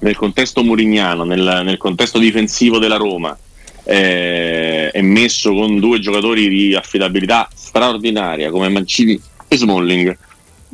nel 0.00 0.16
contesto 0.16 0.62
murignano, 0.62 1.24
nel, 1.24 1.62
nel 1.64 1.76
contesto 1.78 2.18
difensivo 2.18 2.78
della 2.78 2.96
Roma, 2.96 3.36
eh, 3.84 4.90
è 4.90 5.00
messo 5.02 5.52
con 5.52 5.78
due 5.78 5.98
giocatori 5.98 6.48
di 6.48 6.74
affidabilità 6.74 7.48
straordinaria 7.54 8.50
come 8.50 8.68
Mancini 8.68 9.20
e 9.48 9.56
Smalling, 9.56 10.16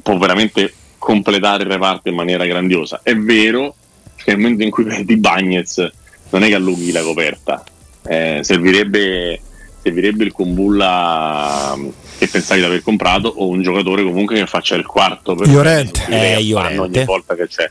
può 0.03 0.17
veramente 0.19 0.75
completare 0.99 1.65
il 1.65 1.71
reparto 1.71 2.09
in 2.09 2.15
maniera 2.15 2.45
grandiosa. 2.45 3.01
È 3.03 3.15
vero 3.17 3.75
che 4.17 4.33
nel 4.33 4.39
momento 4.39 4.63
in 4.63 4.71
cui 4.71 4.85
perdi 4.85 5.17
Bagnez 5.17 5.91
non 6.31 6.43
è 6.43 6.49
che 6.49 6.55
allunghi 6.55 6.93
la 6.93 7.03
coperta, 7.03 7.63
eh, 8.07 8.41
servirebbe, 8.43 9.41
servirebbe 9.83 10.25
il 10.25 10.33
Kumbulla 10.33 11.77
che 12.19 12.29
pensavi 12.29 12.61
di 12.61 12.67
aver 12.67 12.83
comprato 12.83 13.29
o 13.29 13.49
un 13.49 13.63
giocatore 13.63 14.03
comunque 14.03 14.37
che 14.37 14.47
faccia 14.47 14.75
il 14.75 14.85
quarto 14.85 15.35
per 15.35 15.49
Llorente, 15.49 16.05
eh, 16.09 16.43
Llorente. 16.43 16.79
ogni 16.79 17.05
volta 17.05 17.35
che 17.35 17.47
c'è 17.47 17.71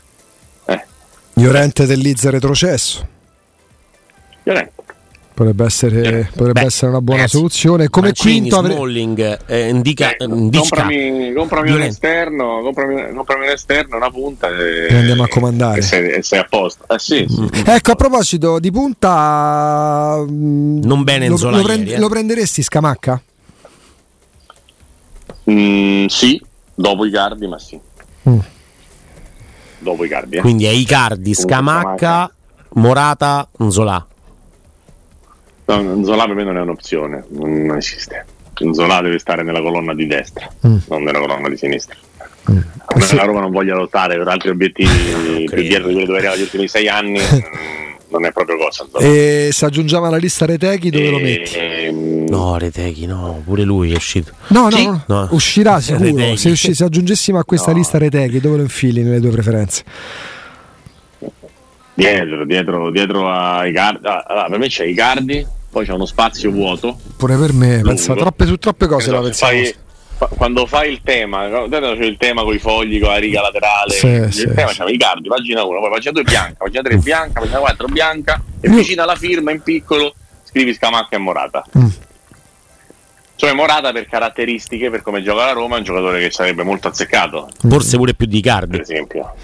eh. 0.66 0.84
Llorente 1.34 1.86
del 1.86 2.00
Leeds 2.00 2.28
retrocesso 2.28 3.06
Llorente 4.42 4.79
Potrebbe 5.40 5.64
essere, 5.64 6.28
potrebbe 6.36 6.60
Beh, 6.60 6.66
essere 6.66 6.90
una 6.90 7.00
buona 7.00 7.20
ragazzi, 7.20 7.38
soluzione. 7.38 7.88
Come 7.88 8.08
Mancini, 8.08 8.40
quinto 8.40 8.58
avre... 8.58 8.74
Smalling, 8.74 9.38
eh, 9.46 9.68
indica, 9.70 10.14
eh, 10.14 10.26
comprami, 10.28 11.32
comprami 11.32 11.70
un 11.70 11.80
esterno, 11.80 12.60
comprami, 12.60 13.14
comprami, 13.14 13.46
un 13.46 13.50
esterno, 13.50 13.96
una 13.96 14.10
punta 14.10 14.48
e, 14.50 14.88
e 14.90 14.96
andiamo 14.96 15.22
a 15.22 15.28
comandare. 15.28 15.78
E 15.78 15.82
sei, 15.82 16.10
e 16.10 16.22
sei 16.22 16.40
a 16.40 16.46
posto. 16.46 16.84
Eh, 16.88 16.98
sì, 16.98 17.24
sì. 17.26 17.40
Mm. 17.40 17.46
Ecco, 17.64 17.92
a 17.92 17.94
proposito 17.94 18.58
di 18.58 18.70
punta, 18.70 20.22
mm, 20.28 20.82
non 20.82 21.04
bene 21.04 21.28
lo, 21.28 21.38
lo, 21.38 21.62
prend- 21.62 21.86
ieri, 21.86 21.92
eh. 21.92 21.98
lo 21.98 22.08
prenderesti 22.10 22.62
Scamacca? 22.62 23.22
Mm, 25.50 26.04
sì, 26.08 26.38
dopo 26.74 27.06
i 27.06 27.10
cardi, 27.10 27.46
ma 27.46 27.58
sì. 27.58 27.80
Mm. 28.28 28.38
Dopo 29.78 30.04
i 30.04 30.08
cardi. 30.08 30.36
Eh. 30.36 30.40
Quindi 30.42 30.66
è 30.66 30.70
Icardi, 30.70 31.32
Scamacca, 31.32 32.30
Morata, 32.74 33.48
Nzola. 33.56 34.06
No, 35.66 36.04
Zola 36.04 36.26
per 36.26 36.34
me 36.34 36.44
non 36.44 36.56
è 36.56 36.60
un'opzione, 36.60 37.24
non 37.28 37.76
esiste. 37.76 38.24
Zola 38.72 39.00
deve 39.00 39.18
stare 39.18 39.42
nella 39.42 39.62
colonna 39.62 39.94
di 39.94 40.06
destra, 40.06 40.46
mm. 40.66 40.76
non 40.88 41.02
nella 41.02 41.18
colonna 41.18 41.48
di 41.48 41.56
sinistra. 41.56 41.96
Mm. 42.50 42.58
A 42.84 43.00
sì. 43.00 43.16
la 43.16 43.24
Roma 43.24 43.40
non 43.40 43.52
voglia 43.52 43.74
lottare 43.74 44.16
per 44.18 44.28
altri 44.28 44.50
obiettivi 44.50 45.44
più 45.48 45.62
dietro 45.62 45.88
di 45.88 45.94
quelli 45.94 46.06
dove 46.06 46.18
era 46.18 46.32
negli 46.32 46.42
ultimi 46.42 46.68
sei 46.68 46.88
anni. 46.88 47.20
non 48.10 48.24
è 48.24 48.32
proprio 48.32 48.56
cosa. 48.58 48.86
E 48.98 49.50
se 49.52 49.64
aggiungiamo 49.64 50.06
alla 50.06 50.16
lista 50.16 50.44
Retechi 50.44 50.90
dove 50.90 51.06
e... 51.06 51.10
lo 51.10 51.18
metti? 51.18 51.56
Ehm, 51.56 52.24
no, 52.28 52.58
Retechi 52.58 53.06
no, 53.06 53.40
pure 53.44 53.62
lui 53.62 53.92
è 53.92 53.96
uscito. 53.96 54.32
No, 54.48 54.68
no, 54.68 55.04
no. 55.06 55.28
uscirà 55.30 55.78
sicuro. 55.80 56.36
Se, 56.36 56.50
usci- 56.50 56.74
se, 56.74 56.84
aggiungessimo 56.84 57.38
a 57.38 57.44
questa 57.44 57.70
no. 57.70 57.78
lista 57.78 57.98
Retechi 57.98 58.40
dove 58.40 58.56
lo 58.56 58.62
infili 58.62 59.02
nelle 59.02 59.20
tue 59.20 59.30
preferenze? 59.30 59.84
Dietro, 62.00 62.44
dietro, 62.44 62.90
dietro 62.90 63.30
ai 63.30 63.72
Cardi. 63.72 64.06
Allora, 64.06 64.46
per 64.48 64.58
me 64.58 64.68
c'è 64.68 64.84
i 64.84 64.94
Cardi, 64.94 65.46
poi 65.70 65.84
c'è 65.84 65.92
uno 65.92 66.06
spazio 66.06 66.50
vuoto. 66.50 66.98
Pure 67.16 67.36
per 67.36 67.52
me, 67.52 67.80
pensa, 67.82 68.14
troppe, 68.14 68.46
su 68.46 68.56
troppe 68.56 68.86
cose 68.86 69.10
la 69.10 69.20
pensiamo. 69.20 69.52
Fai, 69.52 69.74
quando 70.36 70.66
fai 70.66 70.90
il 70.90 71.00
tema, 71.02 71.48
c'è 71.68 72.04
il 72.04 72.16
tema 72.18 72.42
con 72.42 72.54
i 72.54 72.58
fogli, 72.58 73.00
con 73.00 73.10
la 73.10 73.18
riga 73.18 73.40
laterale, 73.40 73.92
sì, 73.92 74.06
il 74.06 74.32
sì, 74.32 74.52
tema 74.54 74.70
sì. 74.70 74.82
i 74.86 74.98
cardi, 74.98 75.28
pagina 75.28 75.64
1, 75.64 75.80
poi 75.80 75.90
pagina 75.90 76.12
2 76.12 76.22
bianca, 76.22 76.54
pagina 76.58 76.82
3 76.82 76.96
bianca, 76.96 77.40
pagina 77.40 77.58
4 77.58 77.86
bianca 77.88 78.42
e 78.60 78.68
Io... 78.68 78.76
vicino 78.76 79.02
alla 79.02 79.16
firma 79.16 79.50
in 79.50 79.62
piccolo 79.62 80.14
scrivi 80.44 80.74
Scamacca 80.74 81.16
e 81.16 81.18
Morata. 81.18 81.64
Mm. 81.78 81.88
Cioè 83.36 83.52
Morata 83.54 83.92
per 83.92 84.06
caratteristiche, 84.06 84.90
per 84.90 85.00
come 85.00 85.22
gioca 85.22 85.46
la 85.46 85.52
Roma, 85.52 85.76
è 85.76 85.78
un 85.78 85.84
giocatore 85.84 86.20
che 86.20 86.30
sarebbe 86.30 86.62
molto 86.64 86.88
azzeccato. 86.88 87.48
Forse 87.66 87.96
pure 87.96 88.12
più 88.12 88.26
di 88.26 88.42
Cardi. 88.42 88.72
Per 88.72 88.80
esempio 88.80 89.34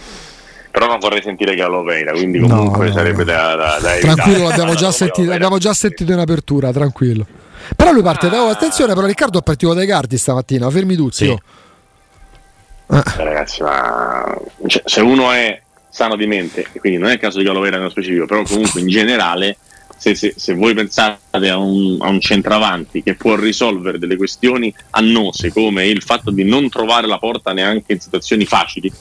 però 0.77 0.89
non 0.89 0.99
vorrei 0.99 1.23
sentire 1.23 1.55
Gallopeira, 1.55 2.13
quindi 2.13 2.39
comunque 2.39 2.89
no, 2.89 2.93
sarebbe 2.93 3.25
da, 3.25 3.55
da, 3.55 3.79
da 3.81 3.97
Tranquillo, 3.97 4.49
l'abbiamo 4.49 4.75
già, 4.75 4.93
sentito, 4.93 5.27
l'abbiamo 5.27 5.57
già 5.57 5.73
sentito 5.73 6.13
in 6.13 6.19
apertura, 6.19 6.71
tranquillo. 6.71 7.27
Però 7.75 7.93
lui 7.93 8.03
parte 8.03 8.27
ah. 8.27 8.29
da... 8.29 8.43
Oh, 8.43 8.51
attenzione, 8.51 8.93
però 8.93 9.07
Riccardo 9.07 9.39
è 9.39 9.43
partito 9.43 9.73
dai 9.73 9.87
cardi 9.87 10.19
stamattina, 10.19 10.69
fermi 10.69 10.95
tutti. 10.95 11.25
Sì. 11.25 11.31
Eh. 11.31 13.03
Ragazzi, 13.17 13.63
ma 13.63 14.39
cioè, 14.67 14.83
se 14.85 15.01
uno 15.01 15.33
è 15.33 15.63
sano 15.89 16.15
di 16.15 16.27
mente, 16.27 16.67
quindi 16.79 16.99
non 16.99 17.09
è 17.09 17.15
il 17.15 17.21
caso 17.21 17.39
di 17.39 17.45
Gallopeira 17.45 17.79
nello 17.79 17.89
specifico, 17.89 18.27
però 18.27 18.43
comunque 18.43 18.81
in 18.83 18.89
generale... 18.89 19.57
Se, 19.99 20.15
se, 20.15 20.35
se, 20.37 20.53
voi 20.53 20.75
pensate 20.75 21.49
a 21.49 21.57
un, 21.57 21.97
a 22.01 22.09
un, 22.09 22.21
centravanti 22.21 23.03
che 23.03 23.15
può 23.15 23.35
risolvere 23.35 23.99
delle 23.99 24.17
questioni 24.17 24.73
annose 24.91 25.51
come 25.51 25.87
il 25.87 26.03
fatto 26.03 26.31
di 26.31 26.45
non 26.45 26.69
trovare 26.69 27.07
la 27.07 27.17
porta 27.17 27.55
neanche 27.55 27.95
in 27.95 28.01
situazioni 28.01 28.45
facili, 28.45 28.93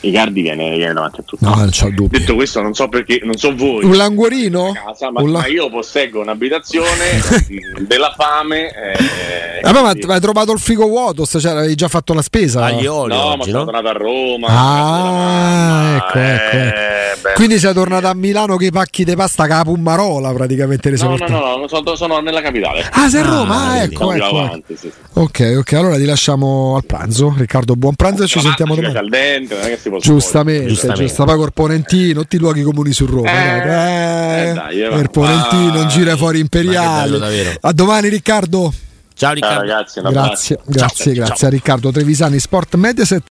Icardi 0.00 0.42
viene, 0.42 0.76
viene 0.76 0.92
davanti 0.92 1.20
a 1.20 1.22
tutto. 1.24 1.44
No, 1.44 1.54
non 1.56 1.70
c'ho 1.70 1.90
dubbi. 1.90 2.18
Detto 2.18 2.34
questo, 2.34 2.62
non 2.62 2.72
so 2.74 2.88
perché, 2.88 3.20
non 3.24 3.36
so 3.36 3.54
voi. 3.54 3.84
Un 3.84 3.96
languorino? 3.96 4.72
Casa, 4.72 5.10
ma, 5.10 5.22
la... 5.22 5.40
ma, 5.40 5.46
io 5.46 5.68
posseggo 5.70 6.20
un'abitazione 6.20 7.20
della 7.82 8.14
fame. 8.16 8.68
Eh, 8.68 9.60
Vabbè, 9.62 9.82
ma, 9.82 9.94
ma 10.06 10.14
hai 10.14 10.20
trovato 10.20 10.52
il 10.52 10.60
frigo 10.60 10.86
vuoto? 10.86 11.26
Cioè, 11.26 11.50
avevi 11.50 11.74
già 11.74 11.88
fatto 11.88 12.14
la 12.14 12.22
spesa? 12.22 12.64
Agli 12.64 12.86
oli, 12.86 13.12
no, 13.12 13.24
oggi, 13.24 13.36
ma 13.38 13.44
sono 13.44 13.64
tornato 13.64 13.88
a 13.88 13.92
Roma. 13.92 14.46
Ah, 14.48 15.96
ecco, 15.96 16.18
ecco. 16.18 16.56
Eh, 16.56 17.07
Quindi 17.34 17.58
sei 17.58 17.72
tornato 17.72 18.06
a 18.06 18.14
Milano 18.14 18.56
che 18.56 18.66
i 18.66 18.70
pacchi 18.70 19.04
di 19.04 19.14
pasta 19.14 19.46
che 19.46 19.52
la 19.52 19.62
Pummarola 19.62 20.32
praticamente. 20.32 20.90
No, 20.90 21.16
no, 21.16 21.26
no, 21.28 21.56
no, 21.56 21.68
sono, 21.68 21.94
sono 21.94 22.20
nella 22.20 22.40
capitale. 22.40 22.88
Ah, 22.92 23.08
sei 23.08 23.20
a 23.20 23.24
Roma? 23.24 23.68
Ah, 23.68 23.82
ecco, 23.82 24.12
ecco. 24.12 24.24
Avanti, 24.24 24.76
sì, 24.76 24.90
sì. 24.90 24.98
Ok, 25.14 25.54
ok, 25.58 25.72
allora 25.74 25.96
ti 25.96 26.04
lasciamo 26.04 26.76
al 26.76 26.84
pranzo. 26.84 27.34
Riccardo, 27.36 27.74
buon 27.76 27.94
pranzo 27.94 28.24
e 28.24 28.26
ci 28.26 28.40
sentiamo 28.40 28.74
domani. 28.74 28.96
Al 28.96 29.08
dente, 29.08 29.54
non 29.54 29.64
è 29.64 29.68
che 29.68 29.78
si 29.78 29.90
Giustamente, 30.00 30.66
giustamente. 30.68 31.04
giusto. 31.04 31.24
Poi 31.24 31.36
col 31.36 31.52
Ponentino, 31.52 32.20
tutti 32.22 32.36
i 32.36 32.38
luoghi 32.38 32.62
comuni 32.62 32.92
su 32.92 33.06
Roma. 33.06 33.30
Eh, 33.30 34.48
eh, 34.48 34.52
dai, 34.52 34.82
eh, 34.82 34.88
per 34.88 35.08
Ponentino, 35.08 35.80
in 35.80 35.88
gira 35.88 36.16
fuori 36.16 36.40
imperiale. 36.40 37.58
A 37.60 37.72
domani, 37.72 38.08
Riccardo. 38.08 38.72
Ciao 39.18 39.32
Riccardo. 39.32 39.56
Ciao, 39.56 39.66
ragazzi, 39.66 40.00
grazie, 40.00 40.58
grazie, 40.64 41.14
ciao. 41.14 41.14
grazie 41.14 41.36
ciao. 41.36 41.48
a 41.48 41.50
Riccardo 41.50 41.90
Trevisani, 41.90 42.38
Sport 42.38 42.76
Mediaset. 42.76 43.24